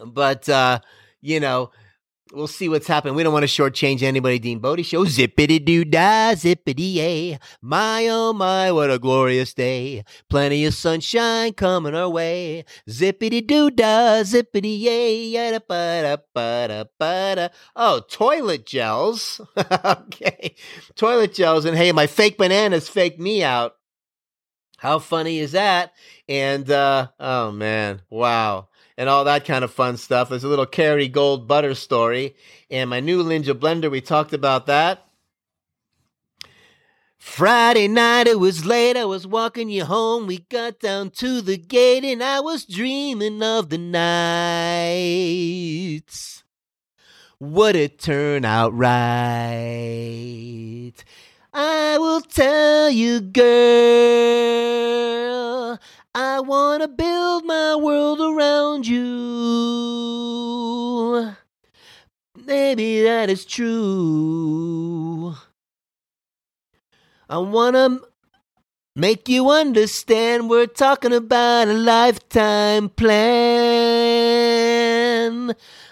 But, 0.04 0.48
uh, 0.48 0.80
you 1.22 1.40
know, 1.40 1.70
we'll 2.34 2.46
see 2.46 2.68
what's 2.68 2.86
happening. 2.86 3.14
We 3.14 3.22
don't 3.22 3.32
want 3.32 3.48
to 3.48 3.62
shortchange 3.62 4.02
anybody. 4.02 4.38
Dean 4.38 4.58
Bodie 4.58 4.82
Show. 4.82 5.04
Zippity 5.04 5.64
doo 5.64 5.84
dah, 5.84 6.34
zippity 6.34 6.94
yay. 6.94 7.38
My 7.62 8.06
oh 8.08 8.32
my, 8.32 8.72
what 8.72 8.90
a 8.90 8.98
glorious 8.98 9.54
day. 9.54 10.04
Plenty 10.28 10.64
of 10.64 10.74
sunshine 10.74 11.52
coming 11.52 11.94
our 11.94 12.08
way. 12.08 12.64
Zippity 12.88 13.46
doo 13.46 13.70
dah, 13.70 14.22
zippity 14.22 14.80
yay. 14.80 15.32
Da 15.32 16.16
da 16.66 17.48
Oh, 17.76 18.02
toilet 18.08 18.66
gels. 18.66 19.40
okay. 19.84 20.54
Toilet 20.96 21.34
gels. 21.34 21.64
And 21.64 21.76
hey, 21.76 21.92
my 21.92 22.06
fake 22.06 22.38
bananas 22.38 22.88
faked 22.88 23.20
me 23.20 23.42
out. 23.42 23.76
How 24.78 24.98
funny 24.98 25.38
is 25.38 25.52
that? 25.52 25.92
And 26.28 26.70
uh 26.70 27.08
oh 27.18 27.52
man, 27.52 28.02
wow 28.10 28.68
and 28.96 29.08
all 29.08 29.24
that 29.24 29.44
kind 29.44 29.64
of 29.64 29.72
fun 29.72 29.96
stuff. 29.96 30.28
There's 30.28 30.44
a 30.44 30.48
little 30.48 30.66
Kerrygold 30.66 31.46
butter 31.46 31.74
story. 31.74 32.36
And 32.70 32.90
my 32.90 33.00
new 33.00 33.24
Ninja 33.24 33.54
blender, 33.54 33.90
we 33.90 34.00
talked 34.00 34.32
about 34.32 34.66
that. 34.66 35.00
Friday 37.18 37.88
night, 37.88 38.26
it 38.26 38.38
was 38.38 38.66
late. 38.66 38.96
I 38.98 39.06
was 39.06 39.26
walking 39.26 39.70
you 39.70 39.86
home. 39.86 40.26
We 40.26 40.40
got 40.50 40.78
down 40.78 41.08
to 41.12 41.40
the 41.40 41.56
gate, 41.56 42.04
and 42.04 42.22
I 42.22 42.40
was 42.40 42.66
dreaming 42.66 43.42
of 43.42 43.70
the 43.70 43.78
nights. 45.98 46.44
Would 47.40 47.76
it 47.76 47.98
turn 47.98 48.44
out 48.44 48.74
right? 48.74 48.92
I 51.54 51.96
will 51.98 52.20
tell 52.20 52.90
you, 52.90 53.20
girl. 53.22 54.54
I 56.16 56.38
want 56.38 56.80
to 56.82 56.88
build 56.88 57.44
my 57.44 57.74
world 57.74 58.20
around 58.20 58.86
you. 58.86 59.02
Maybe 62.36 63.02
that 63.02 63.28
is 63.30 63.44
true. 63.44 65.34
I 67.28 67.38
want 67.38 67.74
to 67.74 68.00
make 68.94 69.28
you 69.28 69.50
understand 69.50 70.48
we're 70.48 70.66
talking 70.66 71.12
about 71.12 71.66
a 71.66 71.72
lifetime 71.72 72.90
plan. 72.90 73.16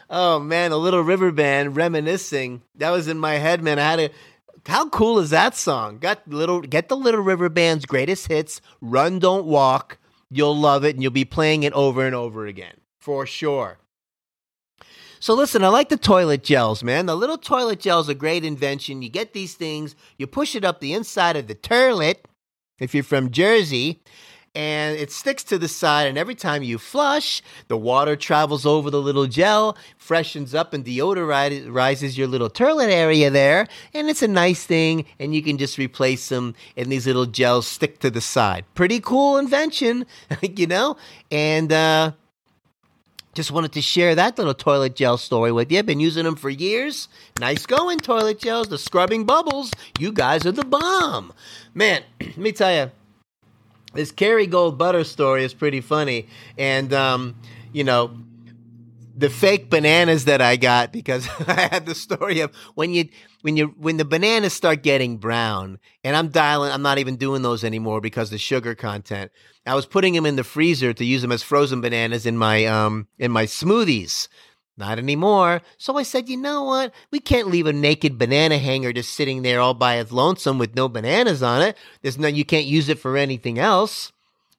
Oh 0.09 0.39
man, 0.39 0.71
a 0.71 0.77
little 0.77 1.01
river 1.01 1.33
band 1.33 1.75
reminiscing. 1.75 2.63
That 2.77 2.91
was 2.91 3.09
in 3.09 3.19
my 3.19 3.39
head, 3.39 3.61
man. 3.61 3.81
I 3.81 3.91
had 3.91 3.97
to 3.97 4.11
how 4.67 4.89
cool 4.91 5.19
is 5.19 5.31
that 5.31 5.57
song? 5.57 5.99
Got 5.99 6.29
little 6.29 6.61
get 6.61 6.89
the 6.89 6.97
Little 6.97 7.23
River 7.23 7.49
Band's 7.49 7.87
greatest 7.87 8.29
hits, 8.29 8.61
Run 8.81 9.19
Don't 9.19 9.47
Walk, 9.47 9.99
You'll 10.35 10.57
love 10.57 10.85
it 10.85 10.95
and 10.95 11.03
you'll 11.03 11.13
be 11.13 11.25
playing 11.25 11.63
it 11.63 11.73
over 11.75 12.07
and 12.07 12.15
over 12.15 12.47
again 12.47 12.75
for 12.99 13.27
sure. 13.27 13.79
So 15.21 15.35
listen, 15.35 15.63
I 15.63 15.69
like 15.69 15.89
the 15.89 15.97
toilet 15.97 16.43
gels, 16.43 16.83
man. 16.83 17.07
The 17.07 17.15
little 17.15 17.39
toilet 17.39 17.81
gel's 17.81 18.09
a 18.09 18.15
great 18.15 18.45
invention. 18.45 19.03
You 19.03 19.09
get 19.09 19.35
these 19.35 19.55
things, 19.55 19.95
you 20.17 20.27
push 20.27 20.57
it 20.57 20.65
up 20.65 20.81
the 20.81 20.95
inside 20.95 21.37
of 21.37 21.47
the 21.47 21.55
toilet 21.55 22.27
if 22.79 22.95
you're 22.95 23.05
from 23.05 23.31
Jersey, 23.31 24.03
and 24.55 24.97
it 24.99 25.11
sticks 25.11 25.43
to 25.45 25.59
the 25.59 25.69
side. 25.69 26.09
And 26.09 26.19
every 26.19 26.35
time 26.35 26.63
you 26.63 26.79
flush, 26.79 27.43
the 27.69 27.77
water 27.77 28.17
travels 28.17 28.67
over 28.67 28.91
the 28.91 29.01
little 29.01 29.27
gel, 29.27 29.77
freshens 29.97 30.55
up, 30.55 30.75
and 30.75 30.85
deodorizes 30.85 32.17
your 32.17 32.27
little 32.27 32.51
toilet 32.51 32.91
area 32.91 33.31
there. 33.31 33.67
And 33.95 34.09
it's 34.09 34.23
a 34.23 34.29
nice 34.29 34.65
thing, 34.65 35.07
and 35.19 35.35
you 35.35 35.43
can 35.43 35.59
just 35.59 35.79
replace 35.79 36.29
them, 36.29 36.55
and 36.77 36.91
these 36.91 37.07
little 37.07 37.27
gels 37.27 37.67
stick 37.67 38.01
to 38.01 38.11
the 38.11 38.21
side. 38.21 38.65
Pretty 38.75 39.01
cool 39.01 39.39
invention, 39.39 40.07
you 40.43 40.67
know? 40.67 40.97
And, 41.31 41.73
uh, 41.73 42.13
just 43.35 43.51
wanted 43.51 43.73
to 43.73 43.81
share 43.81 44.15
that 44.15 44.37
little 44.37 44.53
toilet 44.53 44.95
gel 44.95 45.17
story 45.17 45.53
with 45.53 45.73
you. 45.73 45.83
Been 45.83 46.01
using 46.01 46.25
them 46.25 46.37
for 46.37 46.51
years. 46.51 47.09
Nice 47.41 47.65
going, 47.65 47.99
toilet 47.99 48.39
gels. 48.39 48.69
The 48.69 48.77
scrubbing 48.77 49.25
bubbles. 49.25 49.73
You 49.99 50.13
guys 50.13 50.45
are 50.45 50.53
the 50.53 50.65
bomb. 50.65 51.33
Man, 51.73 52.03
let 52.21 52.37
me 52.37 52.53
tell 52.53 52.75
you, 52.75 52.91
this 53.95 54.13
Kerrygold 54.13 54.79
butter 54.79 55.05
story 55.05 55.45
is 55.45 55.55
pretty 55.55 55.81
funny, 55.81 56.29
and 56.57 56.93
um, 56.93 57.37
you 57.73 57.85
know 57.85 58.17
the 59.15 59.29
fake 59.29 59.69
bananas 59.69 60.25
that 60.25 60.41
I 60.41 60.57
got 60.57 60.93
because 60.93 61.29
I 61.47 61.69
had 61.71 61.87
the 61.87 61.95
story 61.95 62.41
of 62.41 62.55
when 62.75 62.93
you 62.93 63.09
when 63.43 63.57
you 63.57 63.75
when 63.79 63.97
the 63.97 64.05
bananas 64.05 64.53
start 64.53 64.83
getting 64.83 65.19
brown, 65.19 65.79
and 66.05 66.17
I'm 66.17 66.29
dialing. 66.29 66.73
I'm 66.73 66.83
not 66.83 66.99
even 66.99 67.17
doing 67.17 67.43
those 67.43 67.65
anymore 67.65 68.01
because 68.01 68.31
the 68.31 68.39
sugar 68.39 68.75
content. 68.75 69.31
I 69.65 69.75
was 69.75 69.87
putting 69.87 70.15
them 70.15 70.27
in 70.27 70.37
the 70.37 70.45
freezer 70.45 70.93
to 70.93 71.05
use 71.05 71.23
them 71.23 71.31
as 71.31 71.43
frozen 71.43 71.81
bananas 71.81 72.27
in 72.27 72.37
my 72.37 72.65
um 72.67 73.09
in 73.19 73.31
my 73.31 73.45
smoothies. 73.45 74.29
Not 74.77 74.99
anymore. 74.99 75.61
So 75.77 75.99
I 75.99 76.03
said, 76.03 76.29
you 76.29 76.37
know 76.37 76.65
what? 76.65 76.93
We 77.11 77.21
can't 77.21 77.49
leave 77.49 77.67
a 77.67 77.73
naked 77.73 78.19
banana 78.19 78.59
hanger 78.59 78.93
just 78.93 79.13
sitting 79.13 79.43
there 79.43 79.61
all 79.61 79.75
by 79.75 79.97
its 79.97 80.13
lonesome 80.13 80.59
with 80.59 80.75
no 80.75 80.89
bananas 80.89 81.43
on 81.43 81.63
it. 81.63 81.77
There's 82.01 82.19
no, 82.19 82.29
you 82.29 82.45
can't 82.45 82.67
use 82.67 82.89
it 82.89 82.99
for 82.99 83.17
anything 83.17 83.59
else. 83.59 84.13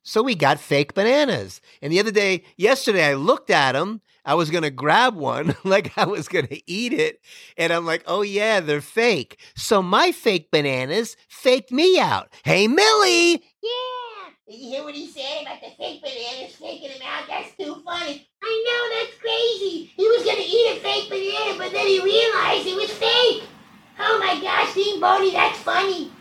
So 0.03 0.21
we 0.21 0.35
got 0.35 0.59
fake 0.59 0.93
bananas. 0.93 1.61
And 1.81 1.91
the 1.91 1.99
other 1.99 2.11
day, 2.11 2.43
yesterday, 2.57 3.05
I 3.05 3.13
looked 3.13 3.49
at 3.49 3.71
them. 3.71 4.01
I 4.25 4.35
was 4.35 4.49
going 4.49 4.63
to 4.63 4.69
grab 4.69 5.15
one, 5.15 5.55
like 5.63 5.97
I 5.97 6.05
was 6.05 6.27
going 6.27 6.47
to 6.47 6.71
eat 6.71 6.93
it. 6.93 7.19
And 7.57 7.73
I'm 7.73 7.85
like, 7.85 8.03
oh 8.05 8.21
yeah, 8.21 8.59
they're 8.59 8.81
fake. 8.81 9.39
So 9.55 9.81
my 9.81 10.11
fake 10.11 10.51
bananas 10.51 11.17
faked 11.27 11.71
me 11.71 11.99
out. 11.99 12.29
Hey, 12.43 12.67
Millie. 12.67 13.43
Yeah. 13.61 14.02
Did 14.45 14.59
you 14.59 14.71
hear 14.71 14.83
what 14.83 14.93
he 14.93 15.07
said 15.07 15.43
about 15.43 15.61
the 15.61 15.69
fake 15.77 16.01
bananas 16.01 16.57
faking 16.57 16.89
him 16.89 17.01
out? 17.01 17.23
That's 17.29 17.55
too 17.55 17.81
funny. 17.85 18.27
I 18.43 18.63
know, 18.67 18.99
that's 18.99 19.17
crazy. 19.21 19.85
He 19.95 20.05
was 20.05 20.25
gonna 20.25 20.41
eat 20.41 20.77
a 20.77 20.81
fake 20.81 21.09
banana, 21.09 21.57
but 21.57 21.71
then 21.71 21.87
he 21.87 22.03
realized 22.03 22.67
it 22.67 22.75
was 22.75 22.91
fake. 22.91 23.47
Oh 23.99 24.19
my 24.19 24.41
gosh, 24.41 24.73
Dean 24.73 24.99
Bodie, 24.99 25.31
that's 25.31 25.59
funny. 25.59 26.11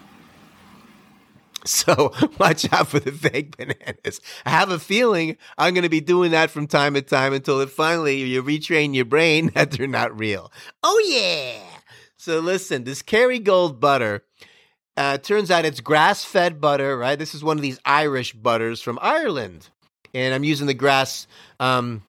So 1.65 2.13
watch 2.39 2.73
out 2.73 2.89
for 2.89 3.01
the 3.01 3.11
fake 3.11 3.57
bananas. 3.57 4.21
I 4.47 4.51
have 4.51 4.71
a 4.71 4.79
feeling 4.79 5.37
I'm 5.59 5.75
going 5.75 5.83
to 5.83 5.89
be 5.89 6.01
doing 6.01 6.31
that 6.31 6.51
from 6.51 6.69
time 6.69 6.95
to 6.95 7.03
time 7.03 7.33
until 7.33 7.61
it 7.61 7.71
finally 7.71 8.19
you 8.21 8.43
retrain 8.43 8.95
your 8.95 9.05
brain 9.05 9.49
that 9.55 9.73
they're 9.73 9.89
not 9.89 10.17
real. 10.17 10.53
Oh 10.85 11.03
yeah. 11.09 11.61
So 12.17 12.39
listen, 12.39 12.85
this 12.85 13.03
Kerrygold 13.03 13.81
butter 13.81 14.25
uh, 14.97 15.19
turns 15.19 15.51
out 15.51 15.65
it's 15.65 15.81
grass 15.81 16.25
fed 16.25 16.61
butter, 16.61 16.97
right? 16.97 17.19
This 17.19 17.35
is 17.35 17.43
one 17.43 17.57
of 17.57 17.63
these 17.63 17.81
Irish 17.85 18.33
butters 18.33 18.81
from 18.81 18.99
Ireland. 19.01 19.69
And 20.15 20.35
I'm 20.35 20.45
using 20.45 20.67
the 20.67 20.75
grass 20.75 21.27
um, 21.59 22.03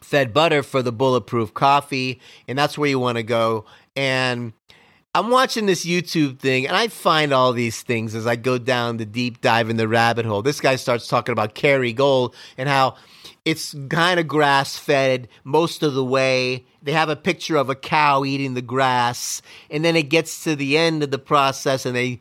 fed 0.00 0.32
butter 0.32 0.62
for 0.62 0.82
the 0.82 0.92
bulletproof 0.92 1.52
coffee. 1.52 2.20
And 2.46 2.58
that's 2.58 2.78
where 2.78 2.88
you 2.88 2.98
want 2.98 3.16
to 3.16 3.22
go. 3.22 3.66
And 3.94 4.54
I'm 5.14 5.30
watching 5.30 5.66
this 5.66 5.84
YouTube 5.84 6.38
thing 6.38 6.66
and 6.66 6.76
I 6.76 6.88
find 6.88 7.32
all 7.32 7.52
these 7.52 7.82
things 7.82 8.14
as 8.14 8.26
I 8.26 8.36
go 8.36 8.56
down 8.56 8.98
the 8.98 9.06
deep 9.06 9.40
dive 9.40 9.68
in 9.68 9.76
the 9.76 9.88
rabbit 9.88 10.26
hole. 10.26 10.42
This 10.42 10.60
guy 10.60 10.76
starts 10.76 11.08
talking 11.08 11.32
about 11.32 11.54
Kerrygold 11.54 12.34
and 12.56 12.68
how 12.68 12.96
it's 13.48 13.74
kind 13.88 14.20
of 14.20 14.28
grass 14.28 14.76
fed 14.76 15.26
most 15.42 15.82
of 15.82 15.94
the 15.94 16.04
way. 16.04 16.66
They 16.82 16.92
have 16.92 17.08
a 17.08 17.16
picture 17.16 17.56
of 17.56 17.70
a 17.70 17.74
cow 17.74 18.26
eating 18.26 18.52
the 18.52 18.60
grass, 18.60 19.40
and 19.70 19.82
then 19.82 19.96
it 19.96 20.10
gets 20.10 20.44
to 20.44 20.54
the 20.54 20.76
end 20.76 21.02
of 21.02 21.10
the 21.10 21.18
process, 21.18 21.86
and 21.86 21.96
they 21.96 22.20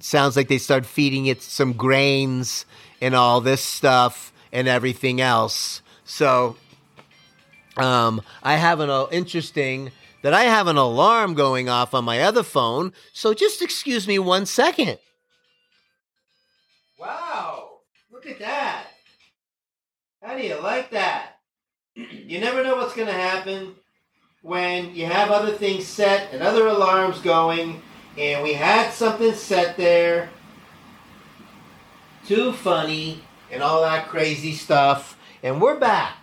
sounds 0.00 0.34
like 0.34 0.48
they 0.48 0.58
start 0.58 0.86
feeding 0.86 1.26
it 1.26 1.40
some 1.40 1.72
grains 1.72 2.66
and 3.00 3.14
all 3.14 3.40
this 3.40 3.62
stuff 3.62 4.32
and 4.50 4.66
everything 4.66 5.20
else. 5.20 5.82
So, 6.04 6.56
um, 7.76 8.20
I 8.42 8.56
have 8.56 8.80
an 8.80 8.90
uh, 8.90 9.06
interesting 9.12 9.92
that 10.22 10.34
I 10.34 10.44
have 10.44 10.66
an 10.66 10.76
alarm 10.76 11.34
going 11.34 11.68
off 11.68 11.94
on 11.94 12.04
my 12.04 12.22
other 12.22 12.42
phone. 12.42 12.92
So 13.12 13.34
just 13.34 13.62
excuse 13.62 14.08
me 14.08 14.18
one 14.18 14.46
second. 14.46 14.98
Wow! 16.98 17.78
Look 18.10 18.26
at 18.26 18.40
that. 18.40 18.89
How 20.22 20.36
do 20.36 20.46
you 20.46 20.60
like 20.60 20.90
that? 20.90 21.38
you 21.94 22.40
never 22.40 22.62
know 22.62 22.76
what's 22.76 22.94
going 22.94 23.08
to 23.08 23.12
happen 23.12 23.74
when 24.42 24.94
you 24.94 25.06
have 25.06 25.30
other 25.30 25.52
things 25.52 25.86
set 25.86 26.32
and 26.34 26.42
other 26.42 26.66
alarms 26.66 27.20
going, 27.20 27.80
and 28.18 28.42
we 28.42 28.52
had 28.52 28.92
something 28.92 29.32
set 29.32 29.78
there. 29.78 30.28
Too 32.26 32.52
funny 32.52 33.22
and 33.50 33.62
all 33.62 33.80
that 33.80 34.08
crazy 34.08 34.52
stuff. 34.52 35.18
And 35.42 35.58
we're 35.58 35.78
back. 35.78 36.16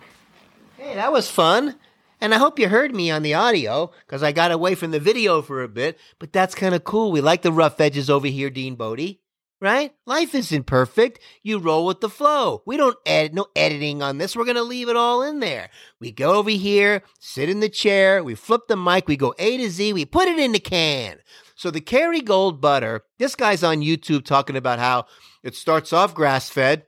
Hey, 0.77 0.93
that 0.93 1.11
was 1.11 1.31
fun. 1.31 1.75
And 2.21 2.35
I 2.35 2.37
hope 2.37 2.59
you 2.59 2.69
heard 2.69 2.93
me 2.93 3.09
on 3.09 3.23
the 3.23 3.33
audio 3.33 3.91
because 4.05 4.21
I 4.21 4.31
got 4.31 4.51
away 4.51 4.75
from 4.75 4.91
the 4.91 4.99
video 4.99 5.41
for 5.41 5.63
a 5.63 5.67
bit, 5.67 5.97
but 6.19 6.31
that's 6.31 6.53
kind 6.53 6.75
of 6.75 6.83
cool. 6.83 7.11
We 7.11 7.21
like 7.21 7.41
the 7.41 7.51
rough 7.51 7.81
edges 7.81 8.11
over 8.11 8.27
here, 8.27 8.51
Dean 8.51 8.75
Bodie 8.75 9.21
right? 9.59 9.93
Life 10.05 10.35
isn't 10.35 10.65
perfect. 10.65 11.19
You 11.43 11.57
roll 11.57 11.85
with 11.85 12.01
the 12.01 12.09
flow. 12.09 12.61
We 12.65 12.77
don't 12.77 12.97
edit, 13.05 13.33
no 13.33 13.47
editing 13.55 14.01
on 14.01 14.17
this. 14.17 14.35
We're 14.35 14.45
going 14.45 14.55
to 14.55 14.63
leave 14.63 14.89
it 14.89 14.95
all 14.95 15.23
in 15.23 15.39
there. 15.39 15.69
We 15.99 16.11
go 16.11 16.35
over 16.35 16.49
here, 16.49 17.03
sit 17.19 17.49
in 17.49 17.59
the 17.59 17.69
chair, 17.69 18.23
we 18.23 18.35
flip 18.35 18.67
the 18.67 18.77
mic, 18.77 19.07
we 19.07 19.17
go 19.17 19.33
A 19.39 19.57
to 19.57 19.69
Z, 19.69 19.93
we 19.93 20.05
put 20.05 20.27
it 20.27 20.39
in 20.39 20.51
the 20.51 20.59
can. 20.59 21.17
So 21.55 21.71
the 21.71 21.81
Kerrygold 21.81 22.61
butter, 22.61 23.03
this 23.17 23.35
guy's 23.35 23.63
on 23.63 23.81
YouTube 23.81 24.25
talking 24.25 24.55
about 24.55 24.79
how 24.79 25.05
it 25.43 25.55
starts 25.55 25.91
off 25.91 26.13
grass 26.13 26.49
fed 26.49 26.85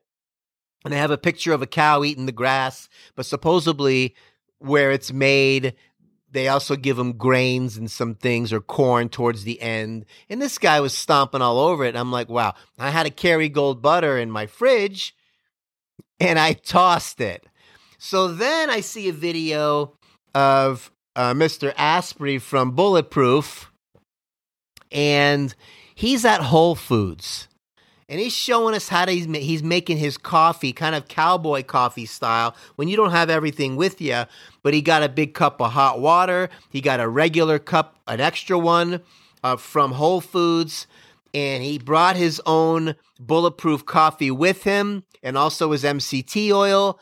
and 0.83 0.93
they 0.93 0.97
have 0.97 1.11
a 1.11 1.17
picture 1.17 1.53
of 1.53 1.61
a 1.61 1.67
cow 1.67 2.03
eating 2.03 2.25
the 2.25 2.31
grass, 2.31 2.87
but 3.15 3.25
supposedly 3.25 4.15
where 4.59 4.91
it's 4.91 5.11
made, 5.11 5.73
they 6.31 6.47
also 6.47 6.75
give 6.75 6.97
him 6.97 7.13
grains 7.13 7.77
and 7.77 7.89
some 7.89 8.15
things 8.15 8.53
or 8.53 8.61
corn 8.61 9.09
towards 9.09 9.43
the 9.43 9.61
end. 9.61 10.05
And 10.29 10.41
this 10.41 10.57
guy 10.57 10.79
was 10.79 10.93
stomping 10.93 11.41
all 11.41 11.59
over 11.59 11.83
it. 11.83 11.89
And 11.89 11.97
I'm 11.97 12.11
like, 12.11 12.29
wow, 12.29 12.53
I 12.77 12.91
had 12.91 13.05
a 13.05 13.11
Kerrygold 13.11 13.81
butter 13.81 14.17
in 14.17 14.29
my 14.31 14.45
fridge 14.45 15.15
and 16.19 16.37
I 16.37 16.53
tossed 16.53 17.19
it. 17.21 17.45
So 17.97 18.27
then 18.29 18.69
I 18.69 18.79
see 18.81 19.09
a 19.09 19.13
video 19.13 19.93
of 20.33 20.91
uh, 21.15 21.33
Mr. 21.33 21.73
Asprey 21.77 22.37
from 22.37 22.71
Bulletproof 22.71 23.71
and 24.91 25.53
he's 25.95 26.25
at 26.25 26.41
Whole 26.41 26.75
Foods 26.75 27.48
and 28.09 28.19
he's 28.19 28.35
showing 28.35 28.73
us 28.73 28.89
how 28.89 29.05
to, 29.05 29.11
he's, 29.11 29.27
he's 29.27 29.61
making 29.61 29.97
his 29.97 30.17
coffee, 30.17 30.73
kind 30.73 30.95
of 30.95 31.07
cowboy 31.07 31.63
coffee 31.63 32.07
style, 32.07 32.55
when 32.75 32.87
you 32.87 32.97
don't 32.97 33.11
have 33.11 33.29
everything 33.29 33.75
with 33.75 34.01
you. 34.01 34.23
But 34.63 34.73
he 34.73 34.81
got 34.81 35.03
a 35.03 35.09
big 35.09 35.35
cup 35.35 35.61
of 35.61 35.71
hot 35.71 36.01
water. 36.01 36.49
He 36.69 36.81
got 36.81 36.99
a 36.99 37.07
regular 37.07 37.59
cup, 37.59 37.99
an 38.07 38.19
extra 38.19 38.57
one 38.57 39.01
uh, 39.43 39.57
from 39.57 39.91
Whole 39.91 40.21
Foods, 40.21 40.87
and 41.35 41.63
he 41.63 41.77
brought 41.77 42.15
his 42.15 42.41
own 42.47 42.95
bulletproof 43.19 43.85
coffee 43.85 44.31
with 44.31 44.63
him, 44.63 45.03
and 45.21 45.37
also 45.37 45.71
his 45.71 45.83
MCT 45.83 46.51
oil. 46.51 46.99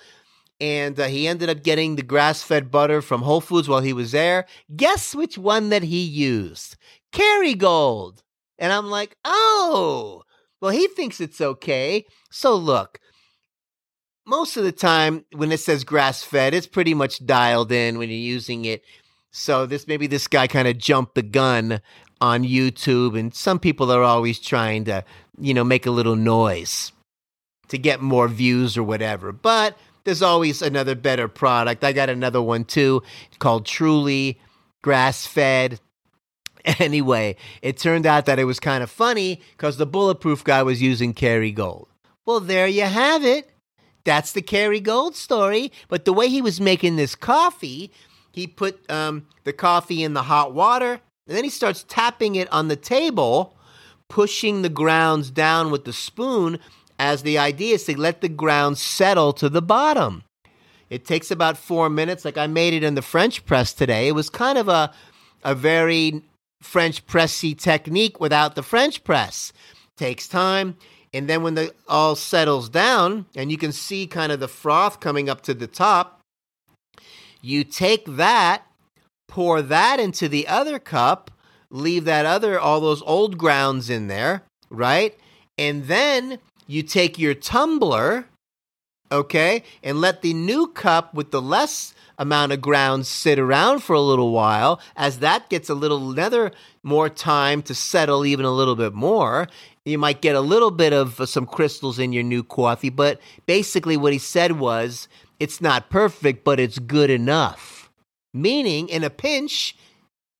And 0.60 1.00
uh, 1.00 1.06
he 1.06 1.28
ended 1.28 1.50
up 1.50 1.64
getting 1.64 1.96
the 1.96 2.02
grass-fed 2.02 2.70
butter 2.70 3.02
from 3.02 3.22
Whole 3.22 3.42
Foods 3.42 3.70
while 3.70 3.82
he 3.82 3.94
was 3.94 4.12
there. 4.12 4.46
Guess 4.76 5.16
which 5.16 5.38
one 5.38 5.70
that 5.70 5.84
he 5.84 6.02
used? 6.02 6.76
Kerrygold. 7.14 8.24
And 8.60 8.74
I'm 8.74 8.88
like, 8.88 9.16
oh, 9.24 10.24
well, 10.62 10.72
he 10.72 10.88
thinks 10.88 11.20
it's 11.22 11.42
okay. 11.42 12.06
So 12.32 12.56
look, 12.56 13.00
most 14.26 14.58
of 14.58 14.64
the 14.64 14.72
time 14.72 15.26
when 15.34 15.52
it 15.52 15.60
says 15.60 15.84
grass 15.84 16.24
fed, 16.24 16.54
it's 16.54 16.68
pretty 16.68 16.94
much 16.94 17.26
dialed 17.26 17.72
in 17.72 17.98
when 17.98 18.10
you're 18.10 18.18
using 18.18 18.66
it. 18.66 18.84
So 19.32 19.66
this 19.66 19.88
maybe 19.88 20.08
this 20.08 20.28
guy 20.28 20.48
kind 20.48 20.68
of 20.68 20.78
jumped 20.78 21.16
the 21.16 21.22
gun 21.22 21.82
on 22.20 22.44
YouTube, 22.44 23.18
and 23.18 23.34
some 23.34 23.60
people 23.60 23.92
are 23.92 24.04
always 24.04 24.40
trying 24.40 24.86
to, 24.86 25.04
you 25.40 25.54
know, 25.54 25.64
make 25.64 25.86
a 25.86 25.92
little 25.92 26.16
noise 26.16 26.92
to 27.68 27.78
get 27.78 28.02
more 28.02 28.28
views 28.28 28.78
or 28.78 28.84
whatever. 28.84 29.32
But 29.32 29.78
there's 30.04 30.22
always 30.22 30.62
another 30.62 30.96
better 30.96 31.28
product. 31.28 31.84
I 31.84 31.94
got 31.94 32.10
another 32.10 32.42
one 32.42 32.66
too 32.66 33.04
called 33.40 33.66
Truly 33.66 34.40
Grass 34.82 35.26
Fed. 35.26 35.80
Anyway, 36.80 37.36
it 37.62 37.78
turned 37.78 38.06
out 38.06 38.26
that 38.26 38.40
it 38.40 38.44
was 38.44 38.60
kind 38.60 38.84
of 38.84 38.92
funny 38.92 39.42
because 39.56 39.78
the 39.78 39.86
bulletproof 39.86 40.44
guy 40.44 40.64
was 40.64 40.82
using 40.82 41.14
Kerrygold. 41.14 41.88
Well, 42.26 42.40
there 42.40 42.68
you 42.68 42.84
have 42.84 43.24
it. 43.24 43.50
That's 44.04 44.34
the 44.34 44.42
Kerrygold 44.42 45.16
story. 45.16 45.72
But 45.88 46.06
the 46.06 46.14
way 46.14 46.28
he 46.28 46.42
was 46.42 46.60
making 46.60 46.98
this 46.98 47.16
coffee, 47.16 47.92
he 48.32 48.48
put 48.48 48.90
um, 48.92 49.28
the 49.46 49.54
coffee 49.54 50.04
in 50.04 50.14
the 50.14 50.24
hot 50.24 50.54
water, 50.54 51.00
and 51.28 51.38
then 51.38 51.44
he 51.44 51.50
starts 51.50 51.86
tapping 51.88 52.36
it 52.36 52.52
on 52.52 52.68
the 52.68 52.76
table, 52.76 53.56
pushing 54.10 54.62
the 54.62 54.70
grounds 54.70 55.32
down 55.32 55.72
with 55.72 55.86
the 55.86 55.94
spoon, 55.94 56.60
as 57.00 57.24
the 57.24 57.38
idea 57.38 57.76
is 57.76 57.86
to 57.86 57.98
let 57.98 58.22
the 58.22 58.30
grounds 58.30 58.82
settle 58.82 59.32
to 59.34 59.48
the 59.50 59.62
bottom. 59.62 60.24
It 60.90 61.06
takes 61.06 61.32
about 61.32 61.58
four 61.58 61.90
minutes. 61.90 62.26
Like 62.26 62.38
I 62.38 62.48
made 62.48 62.74
it 62.74 62.84
in 62.84 62.96
the 62.96 63.02
French 63.02 63.46
press 63.46 63.74
today. 63.74 64.08
It 64.08 64.16
was 64.16 64.30
kind 64.30 64.58
of 64.58 64.68
a 64.68 64.92
a 65.44 65.56
very 65.56 66.22
French 66.62 67.06
pressy 67.06 67.58
technique 67.58 68.20
without 68.20 68.56
the 68.56 68.64
French 68.64 69.04
press. 69.04 69.54
Takes 69.96 70.28
time. 70.28 70.78
And 71.14 71.30
then 71.30 71.42
when 71.42 71.56
the 71.56 71.74
all 71.88 72.16
settles 72.16 72.70
down 72.70 73.26
and 73.36 73.52
you 73.52 73.58
can 73.58 73.72
see 73.72 74.08
kind 74.08 74.32
of 74.32 74.40
the 74.40 74.48
froth 74.48 75.00
coming 75.00 75.30
up 75.30 75.42
to 75.44 75.54
the 75.54 75.68
top, 75.68 76.20
you 77.42 77.64
take 77.64 78.06
that, 78.06 78.64
pour 79.28 79.62
that 79.62 80.00
into 80.00 80.28
the 80.28 80.48
other 80.48 80.80
cup, 80.80 81.32
leave 81.70 82.06
that 82.06 82.26
other 82.26 82.60
all 82.60 82.80
those 82.80 83.02
old 83.04 83.38
grounds 83.38 83.90
in 83.90 84.08
there, 84.08 84.44
right? 84.70 85.18
And 85.58 85.86
then 85.86 86.40
you 86.68 86.84
take 86.84 87.18
your 87.18 87.34
tumbler, 87.34 88.26
okay, 89.12 89.64
and 89.82 90.02
let 90.02 90.22
the 90.22 90.34
new 90.34 90.68
cup 90.68 91.14
with 91.14 91.32
the 91.32 91.42
less 91.42 91.94
amount 92.18 92.52
of 92.52 92.62
ground 92.62 93.06
sit 93.06 93.38
around 93.40 93.80
for 93.84 93.94
a 93.94 94.02
little 94.02 94.32
while. 94.32 94.80
As 94.96 95.20
that 95.20 95.50
gets 95.50 95.70
a 95.70 95.76
little 95.76 96.12
another 96.12 96.52
more 96.84 97.10
time 97.10 97.62
to 97.64 97.76
settle 97.76 98.26
even 98.26 98.46
a 98.46 98.52
little 98.52 98.76
bit 98.76 98.94
more 98.94 99.48
you 99.88 99.98
might 99.98 100.22
get 100.22 100.36
a 100.36 100.42
little 100.42 100.72
bit 100.72 100.92
of 100.92 101.20
uh, 101.22 101.26
some 101.26 101.46
crystals 101.46 101.98
in 101.98 102.12
your 102.12 102.24
new 102.24 102.44
coffee 102.44 102.90
but 102.90 103.20
basically 103.46 103.96
what 103.98 104.14
he 104.14 104.20
said 104.20 104.54
was 104.54 105.08
it's 105.40 105.62
not 105.62 105.90
perfect 105.90 106.44
but 106.44 106.60
it's 106.60 106.80
good 106.80 107.10
enough. 107.10 107.90
Meaning 108.34 108.90
in 108.90 109.04
a 109.04 109.10
pinch 109.10 109.76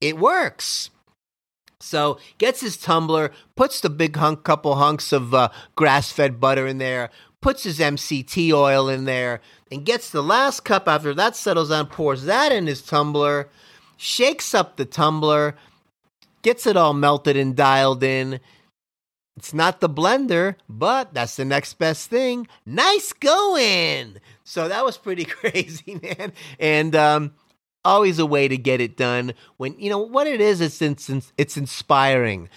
it 0.02 0.18
works. 0.18 0.90
So 1.80 2.20
gets 2.38 2.62
his 2.62 2.76
tumbler, 2.76 3.32
puts 3.56 3.82
the 3.82 3.90
big 3.90 4.16
hunk, 4.16 4.44
couple 4.44 4.76
hunks 4.76 5.14
of 5.14 5.34
uh, 5.34 5.50
grass-fed 5.76 6.40
butter 6.40 6.66
in 6.68 6.80
there, 6.80 7.12
puts 7.42 7.64
his 7.64 7.80
MCT 7.80 8.52
oil 8.52 8.90
in 8.90 9.06
there, 9.06 9.42
and 9.72 9.86
gets 9.86 10.10
the 10.10 10.24
last 10.24 10.62
cup 10.62 10.88
after 10.88 11.14
that 11.14 11.36
settles 11.36 11.70
down, 11.70 11.88
pours 11.88 12.24
that 12.24 12.52
in 12.52 12.68
his 12.68 12.82
tumbler, 12.82 13.50
shakes 13.98 14.54
up 14.54 14.78
the 14.78 14.86
tumbler, 14.86 15.56
gets 16.42 16.66
it 16.66 16.78
all 16.78 16.94
melted 16.94 17.38
and 17.38 17.56
dialed 17.56 18.04
in. 18.04 18.40
It's 19.36 19.54
not 19.54 19.82
the 19.82 19.90
blender, 19.90 20.56
but 20.68 21.14
that's 21.14 21.36
the 21.36 21.46
next 21.46 21.76
best 21.76 22.10
thing. 22.10 22.48
Nice 22.66 23.14
going. 23.14 24.18
So 24.44 24.68
that 24.68 24.84
was 24.84 24.98
pretty 24.98 25.26
crazy, 25.26 26.00
man. 26.02 26.34
And 26.60 26.96
um, 26.96 27.34
always 27.86 28.18
a 28.20 28.26
way 28.26 28.48
to 28.48 28.58
get 28.58 28.82
it 28.82 28.98
done. 28.98 29.34
When 29.58 29.80
you 29.80 29.90
know 29.90 30.00
what 30.00 30.28
it 30.28 30.42
is, 30.42 30.62
it's 30.62 30.82
it's, 30.82 31.10
it's 31.38 31.58
inspiring. 31.58 32.50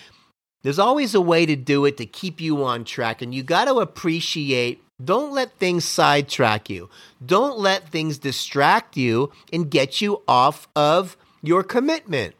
There's 0.62 0.78
always 0.78 1.14
a 1.14 1.20
way 1.20 1.46
to 1.46 1.56
do 1.56 1.84
it 1.86 1.96
to 1.96 2.06
keep 2.06 2.40
you 2.40 2.62
on 2.64 2.84
track, 2.84 3.22
and 3.22 3.34
you 3.34 3.42
got 3.42 3.64
to 3.64 3.76
appreciate 3.76 4.82
don't 5.02 5.32
let 5.32 5.58
things 5.58 5.84
sidetrack 5.84 6.68
you. 6.68 6.90
Don't 7.24 7.58
let 7.58 7.88
things 7.88 8.18
distract 8.18 8.96
you 8.96 9.32
and 9.52 9.70
get 9.70 10.00
you 10.00 10.22
off 10.28 10.68
of 10.76 11.16
your 11.42 11.62
commitment. 11.62 12.34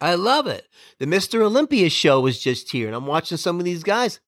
I 0.00 0.14
love 0.14 0.46
it. 0.46 0.66
The 0.98 1.06
Mr. 1.06 1.42
Olympia 1.42 1.90
show 1.90 2.20
was 2.20 2.40
just 2.40 2.72
here, 2.72 2.86
and 2.86 2.96
I'm 2.96 3.06
watching 3.06 3.38
some 3.38 3.58
of 3.58 3.64
these 3.64 3.82
guys. 3.82 4.20